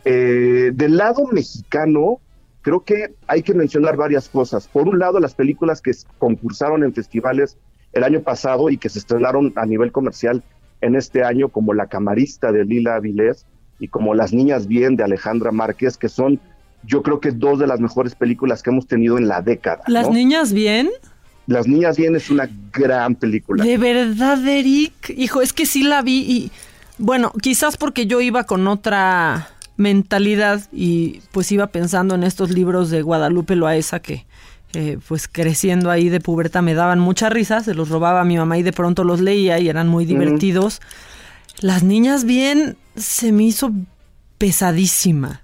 Eh, 0.06 0.70
del 0.72 0.96
lado 0.96 1.26
mexicano, 1.30 2.20
creo 2.62 2.84
que 2.84 3.16
hay 3.26 3.42
que 3.42 3.52
mencionar 3.52 3.96
varias 3.96 4.30
cosas. 4.30 4.66
Por 4.66 4.88
un 4.88 4.98
lado, 4.98 5.20
las 5.20 5.34
películas 5.34 5.82
que 5.82 5.92
concursaron 6.16 6.84
en 6.84 6.94
festivales 6.94 7.58
el 7.92 8.02
año 8.02 8.22
pasado 8.22 8.70
y 8.70 8.78
que 8.78 8.88
se 8.88 8.98
estrenaron 8.98 9.52
a 9.56 9.66
nivel 9.66 9.92
comercial 9.92 10.42
en 10.80 10.96
este 10.96 11.24
año, 11.24 11.48
como 11.48 11.74
La 11.74 11.86
Camarista 11.86 12.52
de 12.52 12.64
Lila 12.64 12.96
Avilés 12.96 13.46
y 13.78 13.88
como 13.88 14.14
Las 14.14 14.32
Niñas 14.32 14.66
Bien 14.66 14.96
de 14.96 15.04
Alejandra 15.04 15.50
Márquez, 15.52 15.96
que 15.96 16.08
son, 16.08 16.40
yo 16.84 17.02
creo 17.02 17.20
que 17.20 17.30
dos 17.30 17.58
de 17.58 17.66
las 17.66 17.80
mejores 17.80 18.14
películas 18.14 18.62
que 18.62 18.70
hemos 18.70 18.86
tenido 18.86 19.18
en 19.18 19.28
la 19.28 19.42
década. 19.42 19.82
¿Las 19.86 20.10
Niñas 20.10 20.52
Bien? 20.52 20.88
Las 21.46 21.66
Niñas 21.66 21.96
Bien 21.96 22.14
es 22.14 22.30
una 22.30 22.48
gran 22.72 23.14
película. 23.14 23.64
De 23.64 23.78
verdad, 23.78 24.46
Eric. 24.46 25.14
Hijo, 25.16 25.40
es 25.40 25.52
que 25.52 25.66
sí 25.66 25.82
la 25.82 26.02
vi 26.02 26.20
y, 26.20 26.52
bueno, 26.98 27.32
quizás 27.40 27.76
porque 27.76 28.06
yo 28.06 28.20
iba 28.20 28.44
con 28.44 28.66
otra 28.66 29.48
mentalidad 29.76 30.60
y 30.72 31.20
pues 31.32 31.50
iba 31.52 31.68
pensando 31.68 32.16
en 32.16 32.24
estos 32.24 32.50
libros 32.50 32.90
de 32.90 33.00
Guadalupe 33.02 33.54
Loaesa 33.54 34.00
que 34.00 34.26
eh, 34.74 34.98
pues 35.08 35.28
creciendo 35.28 35.90
ahí 35.90 36.08
de 36.08 36.20
puberta 36.20 36.60
me 36.60 36.74
daban 36.74 37.00
mucha 37.00 37.30
risa, 37.30 37.60
se 37.60 37.74
los 37.74 37.88
robaba 37.88 38.20
a 38.20 38.24
mi 38.24 38.36
mamá 38.36 38.58
y 38.58 38.62
de 38.62 38.72
pronto 38.72 39.04
los 39.04 39.20
leía 39.20 39.58
y 39.58 39.68
eran 39.68 39.88
muy 39.88 40.04
divertidos. 40.04 40.80
Las 41.60 41.82
niñas 41.82 42.24
bien 42.24 42.76
se 42.94 43.32
me 43.32 43.44
hizo 43.44 43.72
pesadísima. 44.36 45.42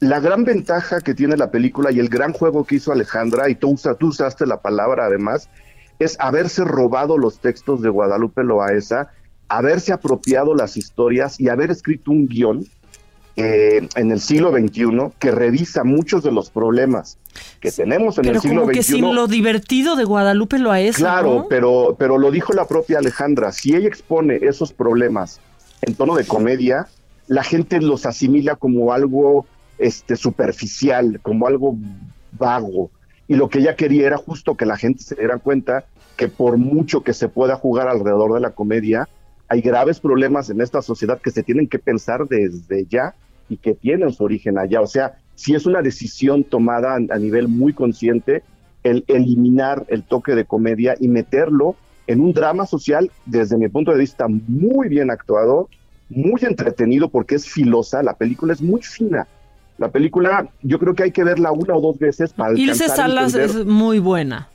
La 0.00 0.20
gran 0.20 0.44
ventaja 0.44 1.00
que 1.00 1.14
tiene 1.14 1.36
la 1.36 1.50
película 1.50 1.90
y 1.90 1.98
el 1.98 2.08
gran 2.08 2.32
juego 2.32 2.64
que 2.64 2.76
hizo 2.76 2.92
Alejandra, 2.92 3.48
y 3.48 3.56
tú, 3.56 3.76
tú 3.98 4.08
usaste 4.08 4.46
la 4.46 4.60
palabra 4.60 5.06
además, 5.06 5.48
es 5.98 6.16
haberse 6.20 6.62
robado 6.64 7.18
los 7.18 7.40
textos 7.40 7.82
de 7.82 7.88
Guadalupe 7.88 8.44
Loaesa, 8.44 9.10
haberse 9.48 9.92
apropiado 9.92 10.54
las 10.54 10.76
historias 10.76 11.40
y 11.40 11.48
haber 11.48 11.70
escrito 11.70 12.12
un 12.12 12.28
guion 12.28 12.64
eh, 13.40 13.88
en 13.94 14.10
el 14.10 14.18
siglo 14.18 14.50
XXI 14.50 15.12
que 15.20 15.30
revisa 15.30 15.84
muchos 15.84 16.24
de 16.24 16.32
los 16.32 16.50
problemas 16.50 17.18
que 17.60 17.70
tenemos 17.70 18.18
en 18.18 18.24
el 18.24 18.40
siglo 18.40 18.62
como 18.62 18.72
que 18.72 18.82
sin 18.82 19.14
lo 19.14 19.28
divertido 19.28 19.94
de 19.94 20.02
Guadalupe 20.02 20.58
lo 20.58 20.74
es. 20.74 20.96
Claro, 20.96 21.46
pero, 21.48 21.94
pero 21.96 22.18
lo 22.18 22.32
dijo 22.32 22.52
la 22.52 22.66
propia 22.66 22.98
Alejandra. 22.98 23.52
Si 23.52 23.76
ella 23.76 23.86
expone 23.86 24.40
esos 24.42 24.72
problemas 24.72 25.38
en 25.82 25.94
tono 25.94 26.16
de 26.16 26.26
comedia, 26.26 26.88
la 27.28 27.44
gente 27.44 27.80
los 27.80 28.06
asimila 28.06 28.56
como 28.56 28.92
algo 28.92 29.46
este, 29.78 30.16
superficial, 30.16 31.20
como 31.22 31.46
algo 31.46 31.76
vago. 32.32 32.90
Y 33.28 33.36
lo 33.36 33.48
que 33.48 33.60
ella 33.60 33.76
quería 33.76 34.08
era 34.08 34.16
justo 34.16 34.56
que 34.56 34.66
la 34.66 34.76
gente 34.76 35.04
se 35.04 35.14
diera 35.14 35.38
cuenta 35.38 35.84
que 36.16 36.26
por 36.26 36.56
mucho 36.56 37.04
que 37.04 37.14
se 37.14 37.28
pueda 37.28 37.54
jugar 37.54 37.86
alrededor 37.86 38.34
de 38.34 38.40
la 38.40 38.50
comedia, 38.50 39.08
hay 39.46 39.60
graves 39.60 40.00
problemas 40.00 40.50
en 40.50 40.60
esta 40.60 40.82
sociedad 40.82 41.20
que 41.20 41.30
se 41.30 41.44
tienen 41.44 41.68
que 41.68 41.78
pensar 41.78 42.26
desde 42.26 42.84
ya 42.86 43.14
y 43.48 43.56
que 43.56 43.74
tienen 43.74 44.12
su 44.12 44.24
origen 44.24 44.58
allá. 44.58 44.80
O 44.80 44.86
sea, 44.86 45.18
si 45.34 45.54
es 45.54 45.66
una 45.66 45.82
decisión 45.82 46.44
tomada 46.44 46.96
a, 46.96 47.18
nivel 47.18 47.48
muy 47.48 47.72
consciente 47.72 48.42
el 48.82 49.04
eliminar 49.08 49.84
el 49.88 50.02
toque 50.02 50.34
de 50.34 50.44
comedia 50.44 50.94
y 50.98 51.08
meterlo 51.08 51.76
en 52.06 52.20
un 52.20 52.32
drama 52.32 52.66
social, 52.66 53.10
desde 53.26 53.58
mi 53.58 53.68
punto 53.68 53.92
de 53.92 53.98
vista, 53.98 54.26
muy 54.28 54.88
bien 54.88 55.10
actuado, 55.10 55.68
muy 56.08 56.40
entretenido 56.42 57.08
porque 57.08 57.34
es 57.34 57.48
filosa, 57.48 58.02
la 58.02 58.14
película 58.14 58.52
es 58.52 58.62
muy 58.62 58.82
fina. 58.82 59.26
La 59.76 59.90
película, 59.90 60.48
yo 60.62 60.78
creo 60.78 60.94
que 60.94 61.04
hay 61.04 61.12
que 61.12 61.22
verla 61.22 61.52
una 61.52 61.76
o 61.76 61.80
dos 61.80 61.98
veces 61.98 62.32
para 62.32 62.58
Ilse 62.58 62.88
Salas 62.88 63.34
es 63.34 63.64
muy 63.64 64.00
buena. 64.00 64.48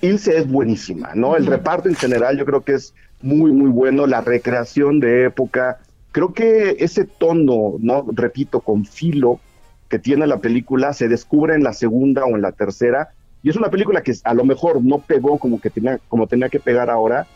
Ilse 0.00 0.36
es 0.36 0.48
buenísima, 0.48 1.14
¿no? 1.14 1.34
El 1.36 1.46
reparto 1.46 1.88
en 1.88 1.96
general 1.96 2.38
yo 2.38 2.44
creo 2.44 2.60
que 2.60 2.74
es 2.74 2.94
muy, 3.20 3.50
muy 3.50 3.70
bueno. 3.70 4.06
La 4.06 4.20
recreación 4.20 5.00
de 5.00 5.24
época, 5.24 5.78
Creo 6.14 6.32
que 6.32 6.76
ese 6.78 7.06
tono, 7.06 7.74
no 7.80 8.06
repito, 8.12 8.60
con 8.60 8.84
filo 8.84 9.40
que 9.88 9.98
tiene 9.98 10.28
la 10.28 10.38
película 10.38 10.92
se 10.92 11.08
descubre 11.08 11.56
en 11.56 11.64
la 11.64 11.72
segunda 11.72 12.24
o 12.24 12.36
en 12.36 12.42
la 12.42 12.52
tercera 12.52 13.08
y 13.42 13.50
es 13.50 13.56
una 13.56 13.68
película 13.68 14.00
que 14.00 14.14
a 14.22 14.32
lo 14.32 14.44
mejor 14.44 14.80
no 14.80 15.00
pegó 15.00 15.40
como 15.40 15.60
que 15.60 15.70
tenía 15.70 15.98
como 16.06 16.28
tenía 16.28 16.48
que 16.48 16.60
pegar 16.60 16.88
ahora, 16.88 17.26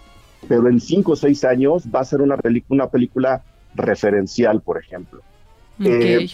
pero 0.47 0.69
en 0.69 0.79
cinco 0.79 1.13
o 1.13 1.17
seis 1.17 1.43
años 1.43 1.89
va 1.93 1.99
a 1.99 2.05
ser 2.05 2.21
una 2.21 2.37
película 2.37 2.85
una 2.85 2.89
película 2.89 3.43
referencial, 3.75 4.61
por 4.61 4.79
ejemplo. 4.79 5.23
Eh, 5.81 6.29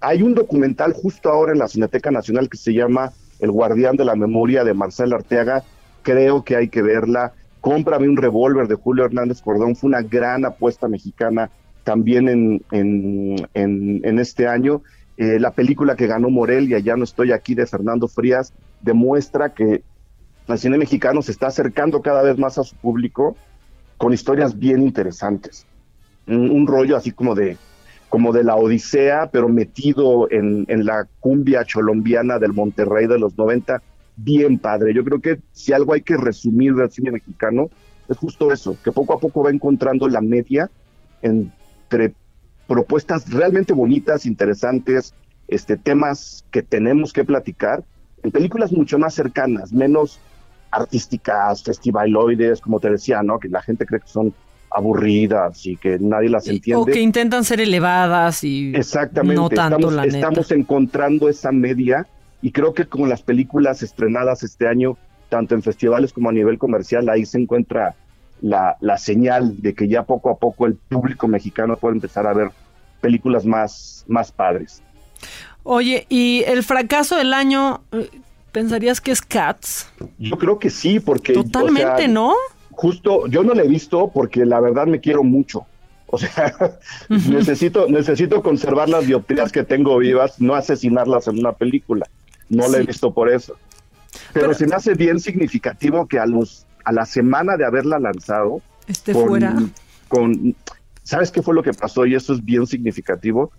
hay 0.00 0.22
un 0.22 0.34
documental 0.34 0.94
justo 0.94 1.30
ahora 1.30 1.52
en 1.52 1.60
la 1.60 1.68
Cineteca 1.68 2.10
Nacional 2.10 2.48
que 2.48 2.56
se 2.56 2.74
llama 2.74 3.12
El 3.38 3.52
Guardián 3.52 3.94
de 3.94 4.04
la 4.04 4.16
Memoria 4.16 4.64
de 4.64 4.74
Marcel 4.74 5.12
Arteaga. 5.12 5.62
Creo 6.02 6.42
que 6.42 6.56
hay 6.56 6.70
que 6.70 6.82
verla. 6.82 7.34
Cómprame 7.60 8.08
un 8.08 8.16
revólver 8.16 8.66
de 8.66 8.74
Julio 8.74 9.04
Hernández 9.04 9.40
Cordón. 9.40 9.76
Fue 9.76 9.86
una 9.86 10.02
gran 10.02 10.44
apuesta 10.44 10.88
mexicana 10.88 11.52
también 11.84 12.28
en, 12.28 12.64
en, 12.72 14.00
en, 14.02 14.18
este 14.18 14.48
año. 14.48 14.82
Eh, 15.16 15.38
la 15.38 15.52
película 15.52 15.94
que 15.94 16.06
ganó 16.06 16.30
Morelia, 16.30 16.80
Ya 16.80 16.96
no 16.96 17.04
estoy 17.04 17.30
aquí, 17.30 17.54
de 17.54 17.66
Fernando 17.66 18.08
Frías, 18.08 18.52
demuestra 18.80 19.54
que 19.54 19.82
el 20.48 20.58
cine 20.58 20.78
mexicano 20.78 21.22
se 21.22 21.32
está 21.32 21.46
acercando 21.46 22.02
cada 22.02 22.22
vez 22.22 22.36
más 22.38 22.58
a 22.58 22.64
su 22.64 22.74
público 22.76 23.36
con 23.96 24.12
historias 24.12 24.58
bien 24.58 24.82
interesantes. 24.82 25.66
Un, 26.26 26.66
rollo 26.66 26.96
así 26.96 27.12
como 27.12 27.34
de, 27.34 27.58
como 28.08 28.32
de 28.32 28.44
la 28.44 28.56
Odisea, 28.56 29.28
pero 29.30 29.48
metido 29.48 30.30
en, 30.30 30.64
en 30.68 30.84
la 30.86 31.06
cumbia 31.20 31.64
cholombiana 31.64 32.38
del 32.38 32.54
Monterrey 32.54 33.06
de 33.06 33.18
los 33.18 33.36
90, 33.36 33.82
bien 34.16 34.58
padre. 34.58 34.94
Yo 34.94 35.04
creo 35.04 35.20
que 35.20 35.40
si 35.52 35.72
algo 35.72 35.92
hay 35.92 36.00
que 36.00 36.16
resumir 36.16 36.74
del 36.74 36.90
cine 36.90 37.10
mexicano, 37.10 37.68
es 38.08 38.16
justo 38.16 38.52
eso, 38.52 38.76
que 38.82 38.92
poco 38.92 39.14
a 39.14 39.20
poco 39.20 39.42
va 39.42 39.50
encontrando 39.50 40.08
la 40.08 40.20
media 40.20 40.70
en 41.22 41.52
entre 41.84 42.14
propuestas 42.66 43.30
realmente 43.30 43.72
bonitas, 43.72 44.26
interesantes, 44.26 45.14
este, 45.48 45.76
temas 45.76 46.44
que 46.50 46.62
tenemos 46.62 47.12
que 47.12 47.24
platicar, 47.24 47.84
en 48.22 48.30
películas 48.30 48.72
mucho 48.72 48.98
más 48.98 49.14
cercanas, 49.14 49.72
menos 49.72 50.18
artísticas, 50.70 51.62
festivaloides, 51.62 52.60
como 52.60 52.80
te 52.80 52.90
decía, 52.90 53.22
¿no? 53.22 53.38
Que 53.38 53.48
la 53.48 53.62
gente 53.62 53.84
cree 53.86 54.00
que 54.00 54.08
son 54.08 54.34
aburridas 54.70 55.64
y 55.66 55.76
que 55.76 55.98
nadie 56.00 56.30
las 56.30 56.48
entiende. 56.48 56.82
O 56.82 56.86
que 56.86 57.00
intentan 57.00 57.44
ser 57.44 57.60
elevadas 57.60 58.42
y 58.42 58.74
Exactamente. 58.74 59.40
no 59.40 59.48
tanto 59.48 59.76
estamos, 59.76 59.92
la 59.92 60.04
estamos 60.06 60.50
encontrando 60.50 61.28
esa 61.28 61.52
media 61.52 62.08
y 62.42 62.50
creo 62.50 62.74
que 62.74 62.86
con 62.86 63.08
las 63.08 63.22
películas 63.22 63.82
estrenadas 63.82 64.42
este 64.42 64.66
año, 64.66 64.96
tanto 65.28 65.54
en 65.54 65.62
festivales 65.62 66.12
como 66.12 66.30
a 66.30 66.32
nivel 66.32 66.58
comercial, 66.58 67.08
ahí 67.08 67.24
se 67.24 67.38
encuentra 67.38 67.94
la, 68.40 68.76
la 68.80 68.98
señal 68.98 69.60
de 69.62 69.74
que 69.74 69.88
ya 69.88 70.04
poco 70.04 70.30
a 70.30 70.36
poco 70.36 70.66
el 70.66 70.74
público 70.74 71.28
mexicano 71.28 71.76
puede 71.76 71.94
empezar 71.94 72.26
a 72.26 72.32
ver 72.32 72.50
películas 73.00 73.44
más, 73.44 74.04
más 74.08 74.32
padres. 74.32 74.82
Oye, 75.62 76.06
¿y 76.08 76.44
el 76.46 76.62
fracaso 76.62 77.16
del 77.16 77.32
año 77.32 77.82
eh, 77.92 78.10
pensarías 78.52 79.00
que 79.00 79.12
es 79.12 79.22
Cats? 79.22 79.88
Yo 80.18 80.38
creo 80.38 80.58
que 80.58 80.70
sí, 80.70 81.00
porque... 81.00 81.32
Totalmente, 81.32 82.08
¿no? 82.08 82.34
Justo, 82.70 83.26
yo 83.28 83.42
no 83.42 83.54
la 83.54 83.62
he 83.62 83.68
visto 83.68 84.10
porque 84.12 84.44
la 84.44 84.60
verdad 84.60 84.86
me 84.86 85.00
quiero 85.00 85.22
mucho. 85.22 85.66
O 86.06 86.18
sea, 86.18 86.54
necesito, 87.08 87.88
necesito 87.88 88.42
conservar 88.42 88.88
las 88.88 89.06
dioptrías 89.06 89.52
que 89.52 89.64
tengo 89.64 89.96
vivas, 89.98 90.40
no 90.40 90.54
asesinarlas 90.54 91.28
en 91.28 91.38
una 91.38 91.52
película. 91.52 92.06
No 92.48 92.68
la 92.68 92.78
he 92.78 92.82
visto 92.84 93.12
por 93.12 93.30
eso. 93.30 93.56
Pero, 94.32 94.46
Pero, 94.46 94.54
se 94.54 94.66
me 94.66 94.76
hace 94.76 94.94
bien 94.94 95.18
significativo 95.18 96.06
que 96.06 96.18
a 96.18 96.26
los 96.26 96.66
a 96.84 96.92
la 96.92 97.06
semana 97.06 97.56
de 97.56 97.64
haberla 97.64 97.98
lanzado. 97.98 98.60
Esté 98.86 99.14
fuera. 99.14 99.56
Con, 100.08 100.54
¿Sabes 101.02 101.30
qué 101.30 101.42
fue 101.42 101.54
lo 101.54 101.62
que 101.62 101.72
pasó? 101.72 102.06
Y 102.06 102.14
eso 102.14 102.32
es 102.32 102.44
bien 102.44 102.66
significativo. 102.66 103.52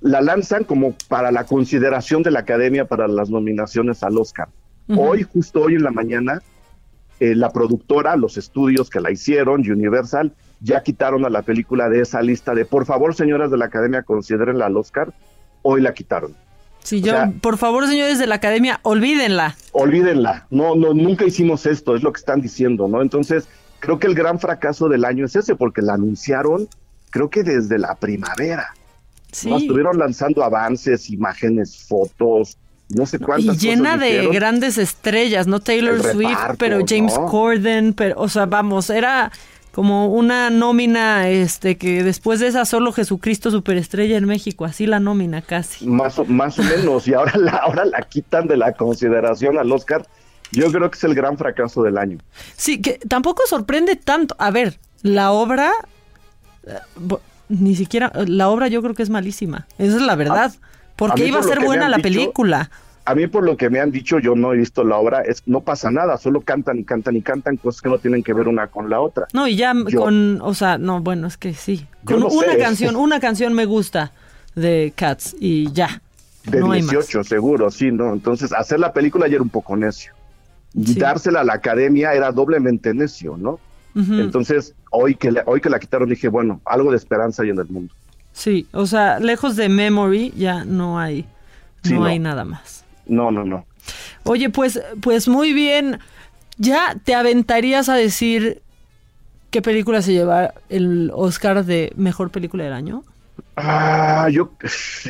La 0.00 0.20
lanzan 0.20 0.64
como 0.64 0.94
para 1.08 1.30
la 1.30 1.44
consideración 1.44 2.22
de 2.22 2.32
la 2.32 2.40
academia 2.40 2.86
para 2.86 3.06
las 3.06 3.30
nominaciones 3.30 4.02
al 4.02 4.18
Oscar. 4.18 4.48
Hoy, 4.88 5.22
justo 5.22 5.60
hoy 5.62 5.76
en 5.76 5.84
la 5.84 5.92
mañana, 5.92 6.42
eh, 7.20 7.36
la 7.36 7.50
productora, 7.50 8.16
los 8.16 8.36
estudios 8.36 8.90
que 8.90 9.00
la 9.00 9.12
hicieron, 9.12 9.60
Universal, 9.60 10.32
ya 10.60 10.82
quitaron 10.82 11.24
a 11.24 11.30
la 11.30 11.42
película 11.42 11.88
de 11.88 12.00
esa 12.00 12.20
lista 12.20 12.54
de 12.54 12.64
por 12.64 12.84
favor, 12.84 13.14
señoras 13.14 13.50
de 13.50 13.58
la 13.58 13.66
academia, 13.66 14.02
considérenla 14.02 14.66
al 14.66 14.76
Oscar. 14.76 15.14
Hoy 15.62 15.80
la 15.80 15.94
quitaron. 15.94 16.34
Sí, 16.82 17.00
yo, 17.00 17.14
por 17.40 17.58
favor, 17.58 17.86
señores 17.86 18.18
de 18.18 18.26
la 18.26 18.36
academia, 18.36 18.80
olvídenla. 18.82 19.56
Olvídenla. 19.72 20.46
No, 20.50 20.74
no, 20.74 20.94
nunca 20.94 21.24
hicimos 21.24 21.64
esto, 21.66 21.94
es 21.94 22.02
lo 22.02 22.12
que 22.12 22.18
están 22.18 22.40
diciendo, 22.40 22.88
¿no? 22.88 23.02
Entonces, 23.02 23.48
creo 23.80 23.98
que 23.98 24.06
el 24.06 24.14
gran 24.14 24.38
fracaso 24.38 24.88
del 24.88 25.04
año 25.04 25.26
es 25.26 25.36
ese, 25.36 25.54
porque 25.54 25.82
la 25.82 25.94
anunciaron, 25.94 26.68
creo 27.10 27.30
que 27.30 27.42
desde 27.42 27.78
la 27.78 27.94
primavera. 27.94 28.74
Sí. 29.30 29.52
Estuvieron 29.52 29.98
lanzando 29.98 30.42
avances, 30.44 31.08
imágenes, 31.08 31.86
fotos, 31.86 32.58
no 32.88 33.06
sé 33.06 33.18
cuántas. 33.18 33.62
Y 33.62 33.68
llena 33.68 33.96
de 33.96 34.28
grandes 34.28 34.76
estrellas, 34.76 35.46
no 35.46 35.60
Taylor 35.60 36.02
Swift, 36.02 36.56
pero 36.58 36.80
James 36.86 37.14
Corden, 37.30 37.94
pero, 37.94 38.20
o 38.20 38.28
sea, 38.28 38.46
vamos, 38.46 38.90
era 38.90 39.32
como 39.72 40.08
una 40.08 40.50
nómina 40.50 41.28
este 41.28 41.76
que 41.76 42.04
después 42.04 42.40
de 42.40 42.46
esa 42.46 42.64
solo 42.64 42.92
Jesucristo 42.92 43.50
superestrella 43.50 44.16
en 44.16 44.26
México, 44.26 44.64
así 44.64 44.86
la 44.86 45.00
nómina 45.00 45.42
casi. 45.42 45.86
Más 45.86 46.18
o, 46.18 46.24
más 46.26 46.58
o 46.58 46.62
menos, 46.62 47.08
y 47.08 47.14
ahora 47.14 47.36
la, 47.36 47.52
ahora 47.52 47.84
la 47.84 48.02
quitan 48.02 48.46
de 48.46 48.56
la 48.56 48.72
consideración 48.74 49.58
al 49.58 49.72
Oscar. 49.72 50.06
Yo 50.52 50.70
creo 50.70 50.90
que 50.90 50.98
es 50.98 51.04
el 51.04 51.14
gran 51.14 51.38
fracaso 51.38 51.82
del 51.82 51.96
año. 51.96 52.18
Sí, 52.56 52.82
que 52.82 52.98
tampoco 53.08 53.42
sorprende 53.48 53.96
tanto. 53.96 54.36
A 54.38 54.50
ver, 54.50 54.78
la 55.00 55.32
obra 55.32 55.72
eh, 56.66 56.74
ni 57.48 57.74
siquiera, 57.74 58.12
la 58.26 58.48
obra 58.48 58.68
yo 58.68 58.82
creo 58.82 58.94
que 58.94 59.02
es 59.02 59.10
malísima. 59.10 59.66
Esa 59.78 59.96
es 59.96 60.02
la 60.02 60.14
verdad. 60.14 60.52
porque 60.96 61.26
iba 61.26 61.40
a 61.40 61.42
ser 61.42 61.60
buena 61.60 61.88
la 61.88 61.98
película. 61.98 62.70
A 63.04 63.14
mí 63.14 63.26
por 63.26 63.44
lo 63.44 63.56
que 63.56 63.68
me 63.68 63.80
han 63.80 63.90
dicho, 63.90 64.18
yo 64.20 64.36
no 64.36 64.52
he 64.52 64.56
visto 64.56 64.84
la 64.84 64.96
obra, 64.96 65.22
es 65.22 65.42
no 65.46 65.60
pasa 65.60 65.90
nada, 65.90 66.16
solo 66.18 66.40
cantan 66.40 66.78
y 66.78 66.84
cantan 66.84 67.16
y 67.16 67.22
cantan 67.22 67.56
cosas 67.56 67.82
que 67.82 67.88
no 67.88 67.98
tienen 67.98 68.22
que 68.22 68.32
ver 68.32 68.46
una 68.46 68.68
con 68.68 68.88
la 68.88 69.00
otra. 69.00 69.26
No, 69.32 69.48
y 69.48 69.56
ya 69.56 69.74
con, 69.96 70.40
o 70.40 70.54
sea, 70.54 70.78
no, 70.78 71.00
bueno, 71.00 71.26
es 71.26 71.36
que 71.36 71.52
sí. 71.54 71.86
Con 72.04 72.22
una 72.22 72.56
canción, 72.58 72.94
una 72.94 73.18
canción 73.18 73.54
me 73.54 73.64
gusta 73.64 74.12
de 74.54 74.92
Cats 74.94 75.34
y 75.38 75.72
ya. 75.72 76.00
De 76.44 76.60
18, 76.60 77.24
seguro, 77.24 77.70
sí, 77.70 77.90
¿no? 77.90 78.12
Entonces, 78.12 78.52
hacer 78.52 78.80
la 78.80 78.92
película 78.92 79.26
ya 79.28 79.34
era 79.34 79.42
un 79.42 79.48
poco 79.48 79.76
necio. 79.76 80.12
Dársela 80.74 81.40
a 81.40 81.44
la 81.44 81.54
academia 81.54 82.12
era 82.14 82.32
doblemente 82.32 82.94
necio, 82.94 83.36
¿no? 83.36 83.60
Entonces, 83.94 84.74
hoy 84.90 85.14
que, 85.14 85.34
hoy 85.44 85.60
que 85.60 85.68
la 85.68 85.78
quitaron 85.78 86.08
dije, 86.08 86.28
bueno, 86.28 86.60
algo 86.64 86.90
de 86.90 86.96
esperanza 86.96 87.42
hay 87.42 87.50
en 87.50 87.58
el 87.58 87.68
mundo. 87.68 87.92
Sí, 88.32 88.66
o 88.72 88.86
sea, 88.86 89.20
lejos 89.20 89.56
de 89.56 89.68
Memory 89.68 90.32
ya 90.34 90.64
no 90.64 90.98
hay, 90.98 91.26
no, 91.90 92.04
hay 92.04 92.18
nada 92.18 92.44
más. 92.44 92.81
No, 93.06 93.30
no, 93.30 93.44
no. 93.44 93.66
Oye, 94.24 94.50
pues, 94.50 94.80
pues 95.00 95.28
muy 95.28 95.52
bien. 95.52 95.98
¿Ya 96.58 96.96
te 97.02 97.14
aventarías 97.14 97.88
a 97.88 97.94
decir 97.94 98.62
qué 99.50 99.62
película 99.62 100.02
se 100.02 100.12
lleva 100.12 100.54
el 100.68 101.10
Oscar 101.14 101.64
de 101.64 101.92
Mejor 101.96 102.30
Película 102.30 102.64
del 102.64 102.72
Año? 102.72 103.04
Ah, 103.56 104.28
yo, 104.30 104.50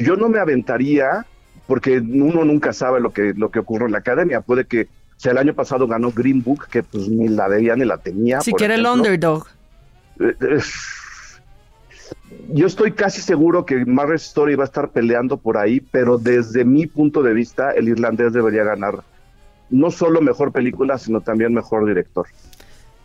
yo 0.00 0.16
no 0.16 0.28
me 0.28 0.38
aventaría 0.38 1.26
porque 1.66 1.98
uno 1.98 2.44
nunca 2.44 2.72
sabe 2.72 3.00
lo 3.00 3.12
que, 3.12 3.34
lo 3.36 3.50
que 3.50 3.58
ocurre 3.58 3.86
en 3.86 3.92
la 3.92 3.98
academia. 3.98 4.40
Puede 4.40 4.66
que 4.66 4.88
sea, 5.16 5.32
el 5.32 5.38
año 5.38 5.54
pasado 5.54 5.86
ganó 5.86 6.10
Green 6.10 6.42
Book, 6.42 6.66
que 6.68 6.82
pues 6.82 7.08
ni 7.08 7.28
la 7.28 7.48
veía 7.48 7.76
ni 7.76 7.84
la 7.84 7.98
tenía. 7.98 8.40
Si 8.40 8.52
quiere 8.52 8.74
el 8.74 8.86
underdog. 8.86 9.46
Eh, 10.18 10.34
eh, 10.40 10.60
yo 12.48 12.66
estoy 12.66 12.92
casi 12.92 13.20
seguro 13.20 13.64
que 13.64 13.84
Marriage 13.84 14.26
Story 14.26 14.54
va 14.54 14.64
a 14.64 14.66
estar 14.66 14.90
peleando 14.90 15.36
por 15.36 15.56
ahí, 15.56 15.80
pero 15.80 16.18
desde 16.18 16.64
mi 16.64 16.86
punto 16.86 17.22
de 17.22 17.34
vista, 17.34 17.72
el 17.72 17.88
irlandés 17.88 18.32
debería 18.32 18.64
ganar 18.64 19.02
no 19.70 19.90
solo 19.90 20.20
mejor 20.20 20.52
película, 20.52 20.98
sino 20.98 21.20
también 21.20 21.52
mejor 21.52 21.86
director. 21.86 22.26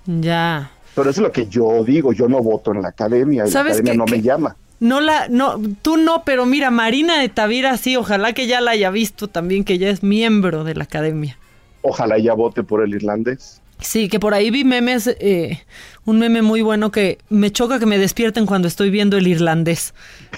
Ya. 0.05 0.71
Pero 0.95 1.09
eso 1.09 1.21
es 1.21 1.27
lo 1.27 1.31
que 1.31 1.47
yo 1.47 1.83
digo, 1.83 2.13
yo 2.13 2.27
no 2.27 2.41
voto 2.41 2.73
en 2.73 2.81
la 2.81 2.89
academia, 2.89 3.45
la 3.45 3.59
academia 3.61 3.93
no 3.93 4.05
me 4.05 4.21
llama. 4.21 4.55
No 4.79 5.01
la, 5.01 5.27
no, 5.27 5.59
tú 5.81 5.97
no, 5.97 6.23
pero 6.23 6.45
mira, 6.45 6.69
Marina 6.69 7.19
de 7.19 7.29
Tavira 7.29 7.77
sí, 7.77 7.95
ojalá 7.95 8.33
que 8.33 8.45
ya 8.45 8.61
la 8.61 8.71
haya 8.71 8.91
visto 8.91 9.27
también, 9.27 9.63
que 9.63 9.77
ya 9.79 9.89
es 9.89 10.03
miembro 10.03 10.63
de 10.63 10.75
la 10.75 10.83
academia. 10.83 11.37
Ojalá 11.81 12.17
ya 12.19 12.33
vote 12.33 12.63
por 12.63 12.83
el 12.83 12.93
irlandés. 12.93 13.61
Sí, 13.79 14.09
que 14.09 14.19
por 14.19 14.33
ahí 14.33 14.49
vi 14.49 14.63
memes, 14.63 15.07
eh, 15.19 15.59
un 16.05 16.19
meme 16.19 16.41
muy 16.41 16.61
bueno 16.61 16.91
que 16.91 17.19
me 17.29 17.51
choca 17.51 17.79
que 17.79 17.85
me 17.85 17.97
despierten 17.97 18.45
cuando 18.45 18.67
estoy 18.67 18.89
viendo 18.89 19.17
el 19.17 19.27
irlandés. 19.27 19.93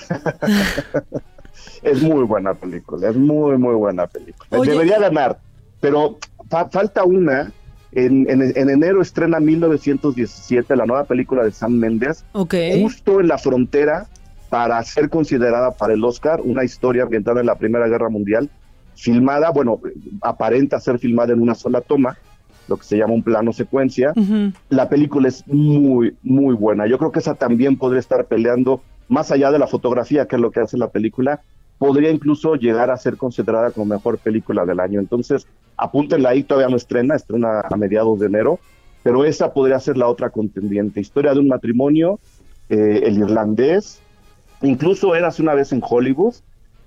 es 1.84 2.02
muy 2.02 2.24
buena 2.26 2.54
película, 2.54 3.10
es 3.10 3.16
muy, 3.16 3.58
muy 3.58 3.76
buena 3.76 4.08
película. 4.08 4.62
Debería 4.62 5.00
ganar, 5.00 5.40
pero 5.80 6.18
falta 6.50 7.04
una. 7.04 7.52
En, 7.92 8.30
en, 8.30 8.70
enero 8.70 9.02
estrena 9.02 9.40
1917 9.40 10.76
la 10.76 10.86
nueva 10.86 11.06
película 11.06 11.44
de 11.44 11.50
Sam 11.50 11.72
Mendes, 11.72 12.24
justo 12.34 13.20
en 13.20 13.28
la 13.28 13.40
frontera 13.40 14.08
para 14.50 14.84
ser 14.84 15.10
considerada 15.10 15.72
para 15.72 15.94
el 15.94 16.04
Oscar, 16.04 16.40
una 16.44 16.64
historia 16.64 17.04
ambientada 17.04 17.40
en 17.40 17.48
la 17.48 17.56
Primera 17.56 17.88
Guerra 17.88 18.10
Mundial, 18.10 18.50
filmada, 18.96 19.52
bueno, 19.52 19.80
aparenta 20.22 20.80
ser 20.80 21.00
filmada 21.00 21.34
en 21.34 21.42
una 21.42 21.56
sola 21.56 21.82
toma, 21.82 22.18
lo 22.70 22.78
que 22.78 22.84
se 22.84 22.98
llama 22.98 23.14
un 23.14 23.24
plano 23.24 23.52
secuencia. 23.52 24.14
La 24.70 24.88
película 24.88 25.28
es 25.28 25.46
muy, 25.48 26.16
muy 26.24 26.56
buena. 26.56 26.88
Yo 26.88 26.98
creo 26.98 27.12
que 27.12 27.20
esa 27.20 27.36
también 27.36 27.78
podría 27.78 28.00
estar 28.00 28.26
peleando, 28.26 28.82
más 29.08 29.32
allá 29.32 29.52
de 29.52 29.60
la 29.60 29.68
fotografía, 29.68 30.28
que 30.28 30.36
es 30.36 30.42
lo 30.42 30.52
que 30.52 30.62
hace 30.62 30.78
la 30.78 30.90
película, 30.90 31.42
podría 31.78 32.12
incluso 32.12 32.56
llegar 32.56 32.92
a 32.92 32.98
ser 32.98 33.18
considerada 33.18 33.72
como 33.72 33.88
mejor 33.88 34.18
película 34.20 34.66
del 34.66 34.80
año. 34.80 35.00
Entonces, 35.00 35.48
apúntenla 35.76 36.30
ahí, 36.30 36.44
todavía 36.44 36.70
no 36.70 36.78
estrena, 36.78 37.16
estrena 37.16 37.62
a 37.62 37.76
mediados 37.76 38.20
de 38.20 38.28
enero, 38.28 38.60
pero 39.02 39.26
esa 39.26 39.54
podría 39.54 39.80
ser 39.80 39.98
la 39.98 40.08
otra 40.08 40.30
contendiente. 40.30 41.00
Historia 41.00 41.34
de 41.34 41.40
un 41.40 41.48
matrimonio, 41.48 42.20
eh, 42.70 43.02
el 43.06 43.18
irlandés, 43.18 44.02
incluso 44.62 45.16
era 45.16 45.30
hace 45.30 45.42
una 45.42 45.56
vez 45.56 45.72
en 45.72 45.82
Hollywood, 45.84 46.36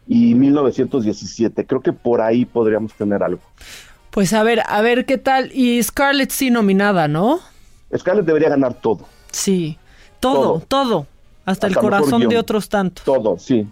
y 0.07 0.35
1917. 0.35 1.67
Creo 1.67 1.81
que 1.81 1.93
por 1.93 2.21
ahí 2.21 2.45
podríamos 2.45 2.93
tener 2.95 3.23
algo. 3.23 3.41
Pues 4.13 4.35
a 4.35 4.43
ver, 4.43 4.63
a 4.67 4.83
ver 4.83 5.07
qué 5.07 5.17
tal. 5.17 5.51
Y 5.55 5.83
Scarlett 5.83 6.31
sí 6.31 6.51
nominada, 6.51 7.09
¿no? 7.09 7.41
Scarlett 7.97 8.27
debería 8.27 8.51
ganar 8.51 8.75
todo. 8.75 9.09
Sí, 9.31 9.79
todo, 10.21 10.61
todo. 10.69 11.07
Hasta, 11.47 11.67
el 11.67 11.75
corazón 11.75 12.29
de 12.29 12.37
otros 12.37 12.69
tantos. 12.69 13.05
Todo, 13.05 13.39
sí. 13.39 13.67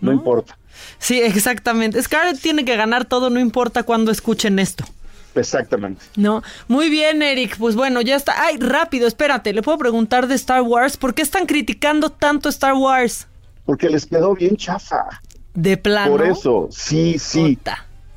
No, 0.00 0.12
importa. 0.12 0.58
Sí, 0.98 1.20
exactamente. 1.20 2.02
Scarlett 2.02 2.40
tiene 2.40 2.64
que 2.64 2.76
ganar 2.76 3.04
todo, 3.04 3.30
no 3.30 3.38
importa 3.38 3.84
cuando 3.84 4.10
escuchen 4.10 4.58
esto. 4.58 4.84
Exactamente. 5.36 6.04
No, 6.16 6.42
muy 6.66 6.90
bien, 6.90 7.22
Eric. 7.22 7.56
Pues 7.56 7.76
bueno, 7.76 8.00
ya 8.00 8.16
está. 8.16 8.34
Ay, 8.44 8.56
rápido, 8.58 9.06
espérate. 9.06 9.52
Le 9.52 9.62
puedo 9.62 9.78
preguntar 9.78 10.26
de 10.26 10.34
Star 10.34 10.62
Wars. 10.62 10.96
¿Por 10.96 11.14
qué 11.14 11.22
están 11.22 11.46
criticando 11.46 12.10
tanto 12.10 12.48
Star 12.48 12.74
Wars? 12.74 13.28
Porque 13.64 13.88
les 13.88 14.06
quedó 14.06 14.34
bien 14.34 14.56
chafa. 14.56 15.20
De 15.54 15.76
plano. 15.76 16.10
Por 16.10 16.26
eso, 16.26 16.68
sí, 16.72 17.16
sí. 17.16 17.56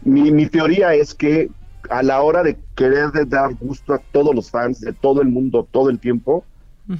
Mi, 0.01 0.31
mi, 0.31 0.47
teoría 0.47 0.95
es 0.95 1.13
que 1.13 1.49
a 1.89 2.03
la 2.03 2.21
hora 2.21 2.43
de 2.43 2.57
querer 2.75 3.11
dar 3.27 3.53
gusto 3.55 3.93
a 3.93 3.99
todos 4.11 4.35
los 4.35 4.51
fans 4.51 4.81
de 4.81 4.93
todo 4.93 5.21
el 5.21 5.29
mundo 5.29 5.67
todo 5.69 5.89
el 5.89 5.99
tiempo, 5.99 6.43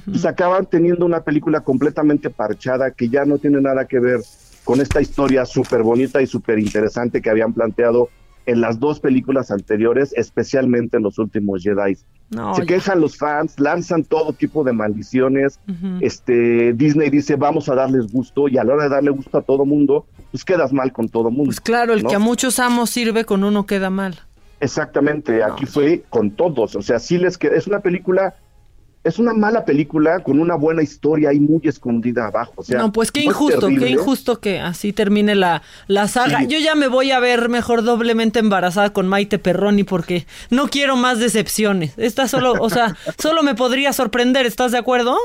pues 0.04 0.24
acaban 0.26 0.66
teniendo 0.66 1.06
una 1.06 1.20
película 1.20 1.60
completamente 1.60 2.28
parchada 2.30 2.90
que 2.90 3.08
ya 3.08 3.24
no 3.24 3.38
tiene 3.38 3.60
nada 3.60 3.86
que 3.86 3.98
ver 3.98 4.20
con 4.64 4.80
esta 4.80 5.00
historia 5.00 5.46
súper 5.46 5.82
bonita 5.82 6.20
y 6.20 6.26
súper 6.26 6.58
interesante 6.58 7.22
que 7.22 7.30
habían 7.30 7.54
planteado 7.54 8.10
en 8.48 8.62
las 8.62 8.80
dos 8.80 8.98
películas 8.98 9.50
anteriores, 9.50 10.14
especialmente 10.16 10.96
en 10.96 11.02
los 11.02 11.18
últimos 11.18 11.62
Jedi. 11.62 11.96
se 12.54 12.66
quejan 12.66 12.98
los 13.00 13.18
fans, 13.18 13.60
lanzan 13.60 14.04
todo 14.04 14.32
tipo 14.32 14.64
de 14.64 14.72
maldiciones. 14.72 15.60
Este 16.00 16.72
Disney 16.72 17.10
dice 17.10 17.36
vamos 17.36 17.68
a 17.68 17.74
darles 17.74 18.10
gusto 18.10 18.48
y 18.48 18.56
a 18.56 18.64
la 18.64 18.74
hora 18.74 18.84
de 18.84 18.88
darle 18.88 19.10
gusto 19.10 19.36
a 19.36 19.42
todo 19.42 19.66
mundo, 19.66 20.06
pues 20.30 20.46
quedas 20.46 20.72
mal 20.72 20.92
con 20.92 21.08
todo 21.10 21.30
mundo. 21.30 21.44
Pues 21.46 21.60
claro, 21.60 21.92
el 21.92 22.04
que 22.04 22.14
a 22.14 22.18
muchos 22.18 22.58
amos 22.58 22.88
sirve 22.88 23.24
con 23.24 23.44
uno 23.44 23.66
queda 23.66 23.90
mal. 23.90 24.20
Exactamente, 24.60 25.42
aquí 25.42 25.66
fue 25.66 26.02
con 26.10 26.30
todos, 26.32 26.74
o 26.74 26.82
sea, 26.82 26.98
sí 26.98 27.18
les 27.18 27.38
queda, 27.38 27.56
es 27.56 27.66
una 27.66 27.80
película 27.80 28.34
es 29.04 29.18
una 29.18 29.32
mala 29.32 29.64
película 29.64 30.20
con 30.20 30.38
una 30.38 30.54
buena 30.54 30.82
historia 30.82 31.30
ahí 31.30 31.40
muy 31.40 31.60
escondida 31.64 32.26
abajo. 32.26 32.52
O 32.56 32.62
sea, 32.62 32.78
no, 32.78 32.92
pues 32.92 33.10
qué 33.10 33.22
injusto, 33.22 33.68
qué 33.68 33.88
injusto 33.88 34.40
que 34.40 34.60
así 34.60 34.92
termine 34.92 35.34
la, 35.34 35.62
la 35.86 36.08
saga. 36.08 36.44
Yo 36.44 36.58
ya 36.58 36.74
me 36.74 36.88
voy 36.88 37.10
a 37.10 37.20
ver 37.20 37.48
mejor 37.48 37.82
doblemente 37.82 38.38
embarazada 38.38 38.92
con 38.92 39.08
Maite 39.08 39.38
Perroni 39.38 39.84
porque 39.84 40.26
no 40.50 40.68
quiero 40.68 40.96
más 40.96 41.18
decepciones. 41.18 41.94
Esta 41.96 42.28
solo, 42.28 42.54
o 42.60 42.70
sea, 42.70 42.96
solo 43.18 43.42
me 43.42 43.54
podría 43.54 43.92
sorprender, 43.92 44.46
¿estás 44.46 44.72
de 44.72 44.78
acuerdo? 44.78 45.16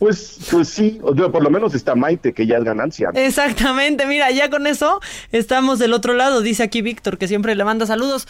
Pues, 0.00 0.38
pues 0.50 0.68
sí, 0.68 0.98
por 1.00 1.42
lo 1.42 1.50
menos 1.50 1.74
está 1.74 1.94
Maite, 1.94 2.32
que 2.32 2.46
ya 2.46 2.56
es 2.56 2.64
ganancia. 2.64 3.10
Exactamente, 3.14 4.06
mira, 4.06 4.30
ya 4.30 4.48
con 4.48 4.66
eso 4.66 4.98
estamos 5.30 5.78
del 5.78 5.92
otro 5.92 6.14
lado, 6.14 6.40
dice 6.40 6.62
aquí 6.62 6.80
Víctor, 6.80 7.18
que 7.18 7.28
siempre 7.28 7.54
le 7.54 7.64
manda 7.64 7.84
saludos. 7.86 8.26